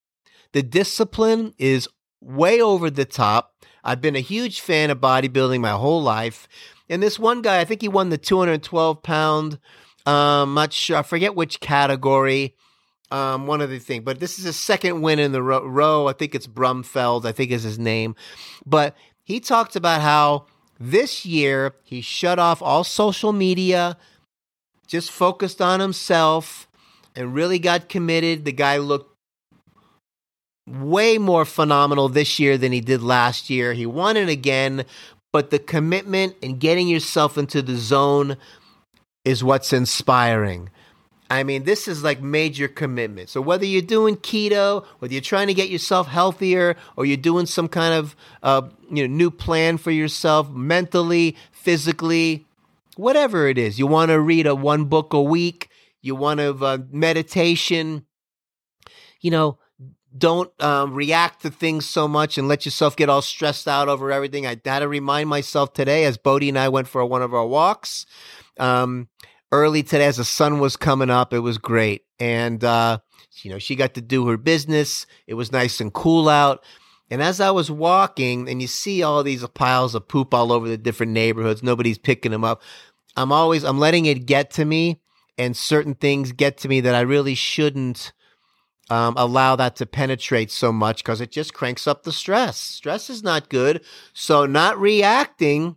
The 0.53 0.63
discipline 0.63 1.55
is 1.59 1.89
way 2.21 2.61
over 2.61 2.91
the 2.91 3.05
top. 3.05 3.53
I've 3.83 4.01
been 4.01 4.17
a 4.17 4.21
huge 4.21 4.61
fan 4.61 4.91
of 4.91 5.01
bodybuilding 5.01 5.61
my 5.61 5.71
whole 5.71 6.03
life. 6.03 6.49
And 6.89 7.03
this 7.03 7.19
one 7.19 7.43
guy, 7.43 7.61
I 7.61 7.65
think 7.65 7.83
he 7.83 7.89
won 7.89 8.11
the 8.11 8.19
212 8.19 9.03
pound, 9.03 9.59
um, 10.07 10.67
sure, 10.71 10.99
I 10.99 11.03
forget 11.03 11.35
which 11.35 11.61
category 11.61 12.55
um, 13.11 13.47
one 13.47 13.61
other 13.61 13.79
thing, 13.79 14.03
but 14.03 14.21
this 14.21 14.39
is 14.39 14.45
his 14.45 14.57
second 14.57 15.01
win 15.01 15.19
in 15.19 15.33
the 15.33 15.43
row, 15.43 15.65
row. 15.65 16.09
I 16.09 16.13
think 16.13 16.35
it's 16.35 16.47
Bumstead, 16.47 17.25
I 17.25 17.33
think 17.33 17.51
is 17.51 17.63
his 17.63 17.79
name. 17.79 18.17
But 18.65 18.97
he 19.23 19.41
talked 19.41 19.77
about 19.77 20.01
how 20.01 20.47
this 20.79 21.25
year 21.25 21.75
he 21.85 22.01
shut 22.01 22.39
off 22.39 22.61
all 22.61 22.85
social 22.85 23.33
media, 23.33 23.97
just 24.87 25.11
focused 25.11 25.63
on 25.63 25.81
himself, 25.81 26.69
and 27.15 27.35
really 27.35 27.59
got 27.59 27.89
committed. 27.89 28.45
The 28.45 28.53
guy 28.53 28.79
looked 28.79 29.17
way 30.69 31.17
more 31.17 31.45
phenomenal 31.45 32.09
this 32.09 32.39
year 32.39 32.59
than 32.59 32.73
he 32.73 32.81
did 32.81 33.03
last 33.03 33.49
year. 33.49 33.73
He 33.73 33.87
won 33.87 34.17
it 34.17 34.29
again, 34.29 34.85
but 35.33 35.51
the 35.51 35.59
commitment 35.59 36.35
and 36.43 36.59
getting 36.59 36.89
yourself 36.89 37.39
into 37.39 37.63
the 37.63 37.77
zone 37.77 38.37
is 39.25 39.45
what's 39.45 39.73
inspiring. 39.73 40.71
I 41.29 41.43
mean, 41.43 41.65
this 41.65 41.89
is 41.89 42.05
like 42.05 42.23
major 42.23 42.69
commitment. 42.69 43.29
So 43.29 43.41
whether 43.41 43.65
you're 43.65 43.83
doing 43.83 44.17
keto, 44.17 44.85
whether 44.99 45.13
you're 45.13 45.21
trying 45.21 45.49
to 45.49 45.55
get 45.55 45.71
yourself 45.71 46.07
healthier, 46.07 46.77
or 46.97 47.05
you're 47.05 47.17
doing 47.17 47.47
some 47.47 47.69
kind 47.69 47.95
of 47.95 48.17
uh, 48.43 48.63
you 48.91 49.07
know 49.07 49.15
new 49.15 49.31
plan 49.31 49.77
for 49.79 49.91
yourself 49.91 50.51
mentally, 50.51 51.37
physically, 51.53 52.47
whatever 52.97 53.49
it 53.49 53.59
is, 53.59 53.79
you 53.79 53.87
want 53.87 54.11
to 54.11 54.21
read 54.21 54.47
a 54.47 54.55
one 54.55 54.85
book 54.85 55.13
a 55.13 55.23
week, 55.23 55.69
you 56.01 56.15
want 56.15 56.39
to 56.39 56.55
uh, 56.65 56.79
meditation, 56.91 58.07
you 59.21 59.31
know, 59.31 59.59
don't 60.17 60.51
um, 60.63 60.95
react 60.95 61.43
to 61.43 61.51
things 61.51 61.85
so 61.87 62.07
much 62.07 62.39
and 62.39 62.49
let 62.49 62.65
yourself 62.65 62.97
get 62.97 63.09
all 63.11 63.21
stressed 63.21 63.69
out 63.69 63.89
over 63.89 64.13
everything. 64.13 64.47
I 64.47 64.61
had 64.65 64.79
to 64.79 64.89
remind 64.89 65.29
myself 65.29 65.73
today 65.73 66.05
as 66.05 66.17
Bodie 66.17 66.49
and 66.49 66.59
I 66.59 66.69
went 66.69 66.89
for 66.89 67.05
one 67.05 67.23
of 67.23 67.35
our 67.35 67.47
walks 67.47 68.07
um, 68.59 69.09
early 69.57 69.83
today 69.83 70.07
as 70.07 70.17
the 70.17 70.25
sun 70.25 70.59
was 70.59 70.77
coming 70.77 71.11
up. 71.11 71.33
It 71.33 71.41
was 71.41 71.59
great. 71.59 72.05
And, 72.19 72.63
uh, 72.63 72.99
you 73.43 73.51
know, 73.51 73.59
she 73.59 73.77
got 73.77 73.95
to 73.95 74.01
do 74.01 74.27
her 74.29 74.37
business. 74.37 75.07
It 75.27 75.35
was 75.35 75.53
nice 75.53 75.81
and 75.81 75.93
cool 75.93 76.29
out. 76.29 76.65
And 77.11 77.23
as 77.23 77.41
I 77.41 77.51
was 77.51 77.71
walking, 77.71 78.49
and 78.49 78.61
you 78.61 78.67
see 78.67 79.03
all 79.03 79.23
these 79.23 79.47
piles 79.49 79.95
of 79.95 80.09
poop 80.09 80.35
all 80.35 80.53
over 80.53 80.69
the 80.69 80.77
different 80.77 81.13
neighborhoods, 81.13 81.63
nobody's 81.63 81.99
picking 81.99 82.33
them 82.33 82.45
up. 82.45 82.63
I'm 83.17 83.33
always, 83.33 83.65
I'm 83.65 83.79
letting 83.79 84.07
it 84.07 84.27
get 84.27 84.51
to 84.53 84.65
me, 84.65 85.01
and 85.39 85.57
certain 85.57 85.95
things 85.95 86.33
get 86.33 86.59
to 86.59 86.69
me 86.69 86.81
that 86.81 86.95
I 86.95 87.03
really 87.03 87.35
shouldn't 87.35 88.13
um, 88.91 89.15
allow 89.17 89.57
that 89.57 89.77
to 89.77 89.87
penetrate 89.87 90.51
so 90.51 90.73
much 90.73 91.03
because 91.03 91.21
it 91.21 91.31
just 91.31 91.55
cranks 91.55 91.87
up 91.87 92.03
the 92.03 92.13
stress. 92.13 92.57
Stress 92.59 93.09
is 93.09 93.23
not 93.23 93.49
good. 93.49 93.85
So, 94.13 94.47
not 94.47 94.79
reacting, 94.79 95.77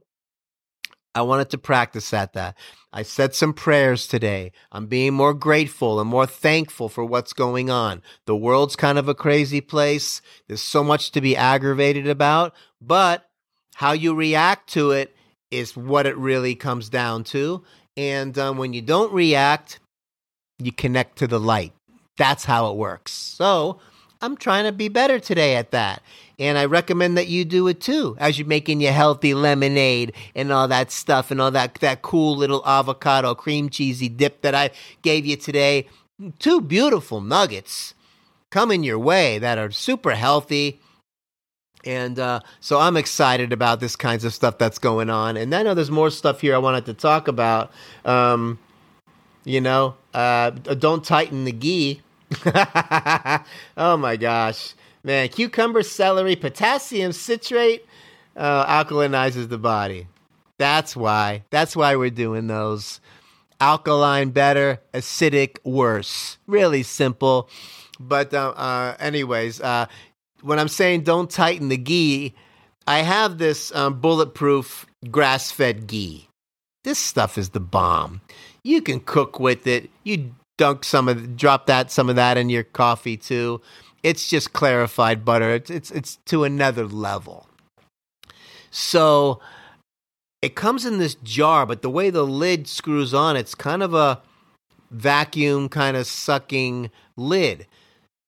I 1.15 1.21
wanted 1.21 1.49
to 1.51 1.57
practice 1.57 2.13
at 2.13 2.33
that. 2.33 2.57
I 2.91 3.03
said 3.03 3.35
some 3.35 3.53
prayers 3.53 4.07
today. 4.07 4.51
I'm 4.71 4.87
being 4.87 5.13
more 5.13 5.33
grateful 5.33 5.99
and 5.99 6.09
more 6.09 6.25
thankful 6.25 6.89
for 6.89 7.05
what's 7.05 7.33
going 7.33 7.69
on. 7.69 8.01
The 8.25 8.35
world's 8.35 8.75
kind 8.75 8.97
of 8.97 9.07
a 9.07 9.13
crazy 9.13 9.61
place. 9.61 10.21
There's 10.47 10.61
so 10.61 10.83
much 10.83 11.11
to 11.11 11.21
be 11.21 11.37
aggravated 11.37 12.07
about, 12.07 12.55
but 12.81 13.29
how 13.75 13.91
you 13.91 14.15
react 14.15 14.69
to 14.73 14.91
it 14.91 15.15
is 15.51 15.77
what 15.77 16.07
it 16.07 16.17
really 16.17 16.55
comes 16.55 16.89
down 16.89 17.23
to. 17.25 17.63
And 17.95 18.37
um, 18.39 18.57
when 18.57 18.73
you 18.73 18.81
don't 18.81 19.13
react, 19.13 19.79
you 20.57 20.71
connect 20.71 21.17
to 21.19 21.27
the 21.27 21.39
light. 21.39 21.73
That's 22.17 22.45
how 22.45 22.71
it 22.71 22.75
works. 22.75 23.11
So 23.11 23.79
I'm 24.21 24.35
trying 24.35 24.65
to 24.65 24.71
be 24.71 24.89
better 24.89 25.19
today 25.19 25.55
at 25.55 25.71
that. 25.71 26.01
And 26.39 26.57
I 26.57 26.65
recommend 26.65 27.17
that 27.17 27.27
you 27.27 27.45
do 27.45 27.67
it 27.67 27.81
too 27.81 28.15
as 28.19 28.39
you're 28.39 28.47
making 28.47 28.81
your 28.81 28.93
healthy 28.93 29.33
lemonade 29.33 30.13
and 30.33 30.51
all 30.51 30.67
that 30.69 30.91
stuff 30.91 31.31
and 31.31 31.41
all 31.41 31.51
that, 31.51 31.75
that 31.75 32.01
cool 32.01 32.35
little 32.35 32.65
avocado 32.65 33.35
cream 33.35 33.69
cheesy 33.69 34.09
dip 34.09 34.41
that 34.41 34.55
I 34.55 34.71
gave 35.01 35.25
you 35.25 35.35
today. 35.35 35.87
Two 36.39 36.61
beautiful 36.61 37.21
nuggets 37.21 37.93
coming 38.49 38.83
your 38.83 38.99
way 38.99 39.37
that 39.39 39.57
are 39.57 39.71
super 39.71 40.15
healthy. 40.15 40.79
And 41.85 42.17
uh, 42.19 42.39
so 42.59 42.79
I'm 42.79 42.97
excited 42.97 43.53
about 43.53 43.79
this 43.79 43.95
kinds 43.95 44.23
of 44.23 44.33
stuff 44.33 44.57
that's 44.57 44.79
going 44.79 45.09
on. 45.09 45.37
And 45.37 45.53
I 45.53 45.63
know 45.63 45.73
there's 45.73 45.91
more 45.91 46.09
stuff 46.09 46.41
here 46.41 46.55
I 46.55 46.57
wanted 46.57 46.85
to 46.87 46.93
talk 46.93 47.27
about. 47.27 47.71
Um, 48.05 48.59
you 49.45 49.61
know, 49.61 49.95
uh, 50.13 50.51
don't 50.51 51.03
tighten 51.03 51.45
the 51.45 51.51
ghee 51.51 52.01
oh 53.77 53.97
my 53.97 54.15
gosh. 54.15 54.73
Man, 55.03 55.29
cucumber, 55.29 55.83
celery, 55.83 56.35
potassium 56.35 57.11
citrate 57.11 57.85
uh, 58.35 58.65
alkalinizes 58.65 59.49
the 59.49 59.57
body. 59.57 60.07
That's 60.57 60.95
why. 60.95 61.43
That's 61.51 61.75
why 61.75 61.95
we're 61.95 62.09
doing 62.09 62.47
those. 62.47 62.99
Alkaline 63.61 64.29
better, 64.31 64.81
acidic 64.93 65.57
worse. 65.63 66.37
Really 66.47 66.83
simple. 66.83 67.49
But 67.99 68.33
uh, 68.33 68.53
uh, 68.55 68.95
anyways, 68.99 69.61
uh, 69.61 69.87
when 70.41 70.59
I'm 70.59 70.67
saying 70.67 71.01
don't 71.03 71.29
tighten 71.29 71.69
the 71.69 71.77
ghee, 71.77 72.33
I 72.87 72.99
have 72.99 73.37
this 73.37 73.73
um, 73.75 73.99
bulletproof 73.99 74.85
grass-fed 75.09 75.87
ghee. 75.87 76.27
This 76.83 76.99
stuff 76.99 77.37
is 77.37 77.49
the 77.49 77.59
bomb. 77.59 78.21
You 78.63 78.81
can 78.81 78.99
cook 78.99 79.39
with 79.39 79.67
it. 79.67 79.89
You 80.03 80.33
dunk 80.57 80.83
some 80.83 81.07
of 81.07 81.37
drop 81.37 81.67
that 81.67 81.91
some 81.91 82.09
of 82.09 82.15
that 82.17 82.37
in 82.37 82.49
your 82.49 82.63
coffee 82.63 83.17
too. 83.17 83.61
It's 84.03 84.29
just 84.29 84.53
clarified 84.53 85.25
butter. 85.25 85.51
It's 85.51 85.69
it's 85.69 85.91
it's 85.91 86.15
to 86.25 86.43
another 86.43 86.85
level. 86.85 87.47
So 88.71 89.41
it 90.41 90.55
comes 90.55 90.85
in 90.85 90.99
this 90.99 91.15
jar, 91.15 91.65
but 91.65 91.81
the 91.81 91.89
way 91.89 92.09
the 92.09 92.25
lid 92.25 92.67
screws 92.67 93.13
on, 93.13 93.35
it's 93.35 93.55
kind 93.55 93.83
of 93.83 93.93
a 93.93 94.21
vacuum 94.91 95.69
kind 95.69 95.97
of 95.97 96.07
sucking 96.07 96.91
lid. 97.17 97.67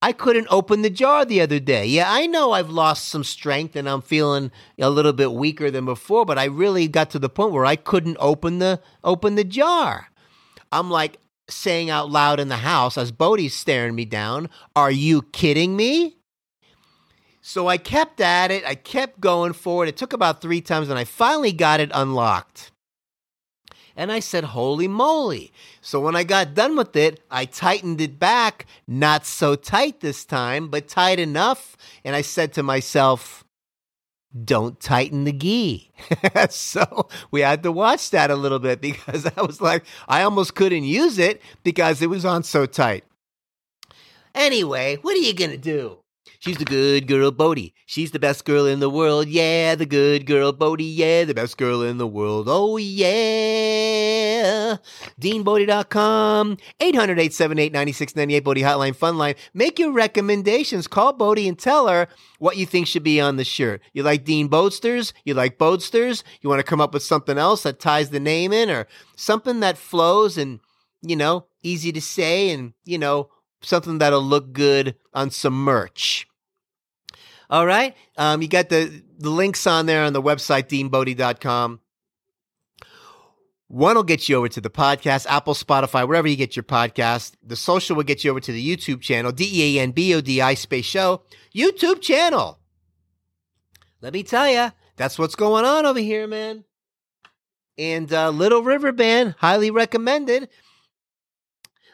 I 0.03 0.13
couldn't 0.13 0.47
open 0.49 0.81
the 0.81 0.89
jar 0.89 1.25
the 1.25 1.41
other 1.41 1.59
day. 1.59 1.85
Yeah, 1.85 2.11
I 2.11 2.25
know 2.25 2.53
I've 2.53 2.71
lost 2.71 3.07
some 3.07 3.23
strength 3.23 3.75
and 3.75 3.87
I'm 3.87 4.01
feeling 4.01 4.51
a 4.79 4.89
little 4.89 5.13
bit 5.13 5.31
weaker 5.31 5.69
than 5.69 5.85
before, 5.85 6.25
but 6.25 6.39
I 6.39 6.45
really 6.45 6.87
got 6.87 7.11
to 7.11 7.19
the 7.19 7.29
point 7.29 7.53
where 7.53 7.65
I 7.65 7.75
couldn't 7.75 8.17
open 8.19 8.57
the 8.57 8.81
open 9.03 9.35
the 9.35 9.43
jar. 9.43 10.09
I'm 10.71 10.89
like, 10.89 11.17
saying 11.51 11.89
out 11.89 12.09
loud 12.09 12.39
in 12.39 12.49
the 12.49 12.57
house 12.57 12.97
as 12.97 13.11
Bodie's 13.11 13.53
staring 13.53 13.95
me 13.95 14.05
down, 14.05 14.49
Are 14.75 14.91
you 14.91 15.21
kidding 15.21 15.75
me? 15.75 16.17
So 17.41 17.67
I 17.67 17.77
kept 17.77 18.21
at 18.21 18.51
it. 18.51 18.63
I 18.65 18.75
kept 18.75 19.19
going 19.19 19.53
forward. 19.53 19.87
It 19.87 19.97
took 19.97 20.13
about 20.13 20.41
three 20.41 20.61
times 20.61 20.89
and 20.89 20.99
I 20.99 21.03
finally 21.03 21.51
got 21.51 21.79
it 21.79 21.91
unlocked. 21.93 22.71
And 23.95 24.11
I 24.11 24.19
said, 24.19 24.45
Holy 24.45 24.87
moly. 24.87 25.51
So 25.81 25.99
when 25.99 26.15
I 26.15 26.23
got 26.23 26.53
done 26.53 26.77
with 26.77 26.95
it, 26.95 27.23
I 27.29 27.45
tightened 27.45 27.99
it 27.99 28.19
back, 28.19 28.65
not 28.87 29.25
so 29.25 29.55
tight 29.55 29.99
this 29.99 30.23
time, 30.23 30.69
but 30.69 30.87
tight 30.87 31.19
enough. 31.19 31.75
And 32.05 32.15
I 32.15 32.21
said 32.21 32.53
to 32.53 32.63
myself, 32.63 33.43
don't 34.43 34.79
tighten 34.79 35.23
the 35.25 35.31
ghee. 35.31 35.91
so 36.49 37.09
we 37.31 37.41
had 37.41 37.63
to 37.63 37.71
watch 37.71 38.11
that 38.11 38.31
a 38.31 38.35
little 38.35 38.59
bit 38.59 38.81
because 38.81 39.25
I 39.37 39.41
was 39.41 39.61
like, 39.61 39.83
I 40.07 40.23
almost 40.23 40.55
couldn't 40.55 40.83
use 40.83 41.17
it 41.17 41.41
because 41.63 42.01
it 42.01 42.09
was 42.09 42.25
on 42.25 42.43
so 42.43 42.65
tight. 42.65 43.03
Anyway, 44.33 44.97
what 45.01 45.15
are 45.15 45.19
you 45.21 45.33
going 45.33 45.51
to 45.51 45.57
do? 45.57 46.00
She's 46.41 46.57
the 46.57 46.65
good 46.65 47.05
girl, 47.05 47.29
Bodie. 47.29 47.75
She's 47.85 48.09
the 48.09 48.17
best 48.17 48.45
girl 48.45 48.65
in 48.65 48.79
the 48.79 48.89
world. 48.89 49.27
Yeah, 49.27 49.75
the 49.75 49.85
good 49.85 50.25
girl, 50.25 50.51
Bodie. 50.51 50.85
Yeah, 50.85 51.23
the 51.23 51.35
best 51.35 51.55
girl 51.55 51.83
in 51.83 51.99
the 51.99 52.07
world. 52.07 52.47
Oh, 52.49 52.77
yeah. 52.77 54.77
DeanBodie.com, 55.21 56.57
800 56.79 57.19
878 57.19 57.71
9698 57.71 58.39
Bodie 58.39 58.63
Hotline 58.63 58.95
Fun 58.95 59.19
Line. 59.19 59.35
Make 59.53 59.77
your 59.77 59.91
recommendations. 59.91 60.87
Call 60.87 61.13
Bodie 61.13 61.47
and 61.47 61.59
tell 61.59 61.87
her 61.87 62.07
what 62.39 62.57
you 62.57 62.65
think 62.65 62.87
should 62.87 63.03
be 63.03 63.21
on 63.21 63.35
the 63.35 63.43
shirt. 63.43 63.79
You 63.93 64.01
like 64.01 64.25
Dean 64.25 64.47
Boatsters? 64.47 65.13
You 65.23 65.35
like 65.35 65.59
Boatsters? 65.59 66.23
You 66.41 66.49
want 66.49 66.57
to 66.57 66.63
come 66.63 66.81
up 66.81 66.91
with 66.91 67.03
something 67.03 67.37
else 67.37 67.61
that 67.61 67.79
ties 67.79 68.09
the 68.09 68.19
name 68.19 68.51
in 68.51 68.71
or 68.71 68.87
something 69.15 69.59
that 69.59 69.77
flows 69.77 70.39
and, 70.39 70.59
you 71.03 71.15
know, 71.15 71.45
easy 71.61 71.91
to 71.91 72.01
say 72.01 72.49
and, 72.49 72.73
you 72.83 72.97
know, 72.97 73.29
something 73.61 73.99
that'll 73.99 74.23
look 74.23 74.53
good 74.53 74.95
on 75.13 75.29
some 75.29 75.53
merch. 75.53 76.25
All 77.51 77.65
right. 77.65 77.95
Um, 78.17 78.41
you 78.41 78.47
got 78.47 78.69
the, 78.69 79.03
the 79.19 79.29
links 79.29 79.67
on 79.67 79.85
there 79.85 80.05
on 80.05 80.13
the 80.13 80.21
website, 80.21 80.69
deanbodie.com. 80.69 81.81
One 83.67 83.95
will 83.95 84.03
get 84.03 84.27
you 84.27 84.37
over 84.37 84.49
to 84.49 84.61
the 84.61 84.69
podcast, 84.69 85.25
Apple, 85.27 85.53
Spotify, 85.53 86.07
wherever 86.07 86.27
you 86.27 86.37
get 86.37 86.55
your 86.55 86.63
podcast. 86.63 87.33
The 87.43 87.57
social 87.57 87.95
will 87.95 88.03
get 88.03 88.23
you 88.23 88.31
over 88.31 88.39
to 88.39 88.51
the 88.51 88.75
YouTube 88.75 89.01
channel, 89.01 89.31
D 89.31 89.49
E 89.51 89.77
A 89.77 89.81
N 89.81 89.91
B 89.91 90.13
O 90.15 90.21
D 90.21 90.41
I 90.41 90.53
space 90.55 90.85
show, 90.85 91.23
YouTube 91.55 92.01
channel. 92.01 92.59
Let 94.01 94.13
me 94.13 94.23
tell 94.23 94.49
you, 94.49 94.71
that's 94.95 95.19
what's 95.19 95.35
going 95.35 95.63
on 95.63 95.85
over 95.85 95.99
here, 95.99 96.27
man. 96.27 96.63
And 97.77 98.11
uh, 98.11 98.29
Little 98.29 98.61
River 98.61 98.91
Band, 98.91 99.35
highly 99.37 99.71
recommended. 99.71 100.49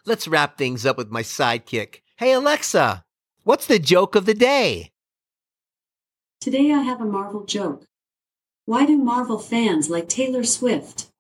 Let's 0.06 0.28
wrap 0.28 0.58
things 0.58 0.86
up 0.86 0.98
with 0.98 1.12
my 1.12 1.22
sidekick. 1.22 2.02
Hey, 2.16 2.32
Alexa, 2.32 3.06
what's 3.44 3.68
the 3.68 3.78
joke 3.78 4.16
of 4.16 4.26
the 4.26 4.34
day? 4.34 4.94
Today 6.48 6.72
I 6.72 6.80
have 6.84 7.02
a 7.02 7.06
Marvel 7.06 7.44
joke. 7.44 7.84
Why 8.64 8.86
do 8.86 8.98
Marvel 8.98 9.38
fans 9.38 9.90
like 9.90 10.08
Taylor 10.08 10.46
Swift? 10.46 11.12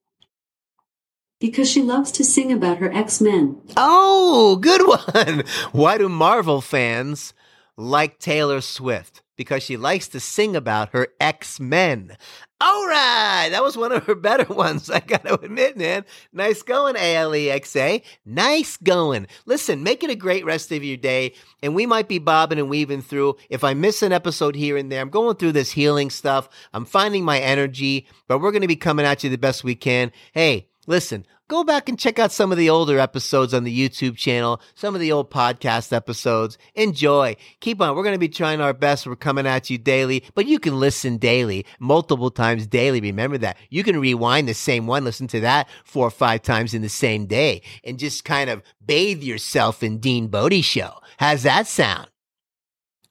Because 1.42 1.70
she 1.70 1.82
loves 1.82 2.13
to 2.13 2.24
sing 2.24 2.50
about 2.50 2.78
her 2.78 2.90
X 2.94 3.20
Men. 3.20 3.62
Oh, 3.76 4.56
good 4.56 4.88
one. 4.88 5.44
Why 5.74 5.98
do 5.98 6.08
Marvel 6.08 6.62
fans 6.62 7.34
like 7.76 8.20
Taylor 8.20 8.62
Swift? 8.62 9.22
Because 9.36 9.63
she 9.63 9.76
likes 9.76 10.08
to 10.08 10.22
sing 10.22 10.56
about 10.56 10.94
her 10.94 11.10
X 11.20 11.60
Men. 11.60 12.16
All 12.60 12.88
right, 12.88 13.50
that 13.52 13.63
was 13.63 13.78
one 13.78 13.91
of 13.91 14.06
her 14.06 14.15
better 14.15 14.52
ones. 14.54 14.89
I 14.89 15.00
got 15.00 15.24
to 15.26 15.39
admit, 15.39 15.78
man. 15.78 16.06
Nice 16.34 16.63
going, 16.63 16.96
ALEXA. 16.96 18.02
Nice 18.26 18.78
going. 18.78 19.28
Listen, 19.46 19.84
make 19.84 20.04
it 20.04 20.10
a 20.10 20.15
great 20.15 20.43
rest 20.43 20.72
of 20.72 20.84
your 20.84 20.98
day. 20.98 21.34
And 21.62 21.76
we 21.76 21.86
might 21.86 22.08
be 22.08 22.17
bobbing 22.17 22.58
and 22.58 22.67
weaving 22.67 23.04
through. 23.04 23.36
If 23.52 23.63
I 23.63 23.76
miss 23.76 24.02
an 24.02 24.12
episode 24.12 24.56
here 24.56 24.76
and 24.76 24.91
there, 24.91 25.02
I'm 25.02 25.12
going 25.12 25.36
through 25.36 25.52
this 25.52 25.72
healing 25.72 26.10
stuff. 26.10 26.50
I'm 26.74 26.86
finding 26.86 27.24
my 27.24 27.39
energy, 27.39 28.08
but 28.28 28.39
we're 28.39 28.52
to 28.52 28.67
be 28.67 28.76
coming 28.76 29.06
at 29.06 29.24
you 29.24 29.30
the 29.30 29.38
best 29.38 29.63
we 29.63 29.76
can. 29.76 30.12
Hey, 30.32 30.67
listen, 30.88 31.28
go 31.48 31.64
back 31.64 31.88
and 31.88 31.98
check 31.98 32.20
out 32.20 32.32
some 32.32 32.52
of 32.52 32.58
the 32.58 32.70
older 32.70 33.00
episodes 33.00 33.54
on 33.54 33.64
the 33.64 33.90
YouTube 33.90 34.18
channel, 34.18 34.62
some 34.76 34.96
of 34.96 35.02
the 35.02 35.12
old 35.12 35.32
podcast 35.32 35.94
episodes. 35.94 36.58
Enjoy. 36.76 37.36
Keep 37.60 37.82
on. 37.82 37.96
We're 37.96 38.04
going 38.04 38.16
to 38.16 38.20
be 38.20 38.30
trying 38.30 38.62
our 38.62 38.74
best. 38.74 39.08
We're 39.08 39.16
coming 39.16 39.48
at 39.48 39.70
you 39.70 39.78
daily, 39.78 40.24
but 40.36 40.46
you 40.46 40.60
can 40.60 40.80
listen 40.80 41.18
daily, 41.18 41.66
multiple 41.80 42.32
times 42.32 42.68
daily. 42.68 43.00
Remember 43.00 43.38
that. 43.38 43.58
You 43.69 43.84
can 43.84 44.00
rewind 44.00 44.48
the 44.48 44.54
same 44.54 44.88
one, 44.88 45.04
listen 45.04 45.28
to 45.28 45.40
that 45.42 45.69
four 45.86 46.08
or 46.08 46.12
five 46.12 46.42
times 46.42 46.74
in 46.74 46.82
the 46.82 46.90
same 46.90 47.26
day, 47.26 47.62
and 47.84 48.00
just 48.00 48.26
kind 48.26 48.50
of 48.50 48.62
bathe 48.86 49.24
yourself 49.24 49.84
in 49.84 50.00
Dean 50.00 50.28
Bodie 50.28 50.62
Show. 50.62 50.94
How's 51.17 51.44
that 51.44 51.67
sound? 51.67 52.10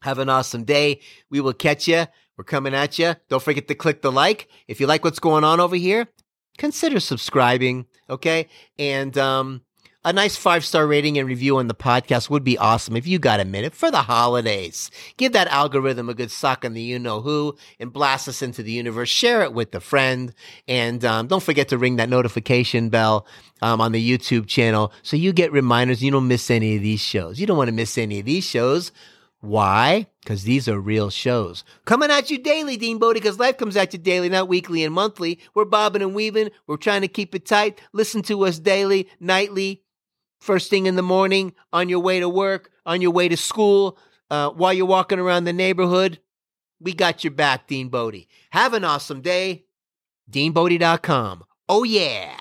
Have 0.03 0.19
an 0.19 0.29
awesome 0.29 0.65
day. 0.65 1.01
We 1.31 1.41
will 1.41 1.53
catch 1.53 1.89
you. 1.89 2.07
We're 2.37 2.45
coming 2.45 2.75
at 2.75 2.99
you. 2.99 3.15
Don't 3.29 3.43
forget 3.43 3.67
to 3.69 3.75
click 3.75 4.03
the 4.03 4.13
like. 4.13 4.49
If 4.69 4.79
you 4.79 4.87
like 4.87 5.03
what's 5.03 5.19
going 5.19 5.43
on 5.43 5.59
over 5.59 5.75
here, 5.75 6.07
consider 6.59 7.01
subscribing. 7.01 7.87
Okay. 8.09 8.49
And, 8.79 9.17
um, 9.19 9.63
a 10.07 10.13
nice 10.13 10.37
five 10.37 10.65
star 10.65 10.87
rating 10.87 11.19
and 11.19 11.27
review 11.27 11.57
on 11.57 11.67
the 11.67 11.75
podcast 11.75 12.31
would 12.31 12.45
be 12.45 12.57
awesome 12.57 12.97
if 12.97 13.09
you 13.09 13.19
got 13.19 13.41
a 13.41 13.45
minute 13.45 13.75
for 13.75 13.91
the 13.91 14.03
holidays. 14.03 14.89
Give 15.17 15.33
that 15.33 15.49
algorithm 15.49 16.09
a 16.09 16.15
good 16.15 16.31
suck 16.31 16.65
on 16.65 16.75
the 16.75 16.81
you 16.81 16.97
know 17.01 17.23
who 17.23 17.57
and 17.81 17.93
blast 17.93 18.29
us 18.29 18.41
into 18.41 18.63
the 18.63 18.71
universe. 18.71 19.09
Share 19.09 19.43
it 19.43 19.53
with 19.53 19.75
a 19.75 19.81
friend. 19.81 20.33
And 20.69 21.05
um, 21.05 21.27
don't 21.27 21.43
forget 21.43 21.67
to 21.71 21.79
ring 21.79 21.97
that 21.97 22.09
notification 22.09 22.89
bell 22.89 23.27
um, 23.63 23.81
on 23.81 23.91
the 23.91 24.19
YouTube 24.19 24.47
channel 24.47 24.93
so 25.03 25.17
you 25.17 25.33
get 25.33 25.51
reminders. 25.51 26.05
You 26.05 26.13
don't 26.13 26.29
miss 26.29 26.53
any 26.53 26.77
of 26.77 26.83
these 26.83 27.01
shows. 27.01 27.41
You 27.41 27.47
don't 27.49 27.57
want 27.59 27.69
to 27.69 27.75
miss 27.75 27.99
any 27.99 28.21
of 28.21 28.27
these 28.27 28.45
shows. 28.45 28.93
Why? 29.41 30.07
Because 30.23 30.45
these 30.45 30.69
are 30.69 30.81
real 30.81 31.11
shows. 31.11 31.63
Coming 31.85 32.11
at 32.11 32.31
you 32.31 32.39
daily, 32.39 32.77
Dean 32.77 32.99
Bodie, 32.99 33.21
because 33.21 33.39
life 33.39 33.59
comes 33.59 33.77
at 33.77 33.93
you 33.93 33.99
daily, 33.99 34.29
not 34.29 34.49
weekly 34.49 34.83
and 34.83 34.95
monthly. 34.95 35.39
We're 35.55 35.65
bobbing 35.67 36.03
and 36.03 36.15
weaving. 36.15 36.51
We're 36.67 36.77
trying 36.79 37.03
to 37.03 37.09
keep 37.09 37.35
it 37.35 37.47
tight. 37.47 37.81
Listen 37.93 38.23
to 38.23 38.45
us 38.45 38.59
daily, 38.59 39.09
nightly, 39.21 39.85
first 40.41 40.71
thing 40.71 40.87
in 40.87 40.97
the 40.97 41.03
morning, 41.03 41.55
on 41.73 41.89
your 41.89 42.01
way 42.01 42.21
to 42.21 42.29
work, 42.29 42.71
on 42.85 43.01
your 43.01 43.13
way 43.13 43.29
to 43.29 43.37
school, 43.37 43.99
uh, 44.31 44.51
while 44.51 44.73
you're 44.73 44.87
walking 44.87 45.19
around 45.19 45.45
the 45.45 45.53
neighborhood. 45.53 46.19
We 46.81 46.93
got 46.93 47.25
your 47.25 47.33
back, 47.33 47.67
Dean 47.67 47.89
Bodie. 47.89 48.29
Have 48.51 48.75
an 48.75 48.85
awesome 48.85 49.21
day. 49.21 49.67
DeanBodie.com. 50.31 51.45
Oh, 51.69 51.85
yeah. 51.85 52.37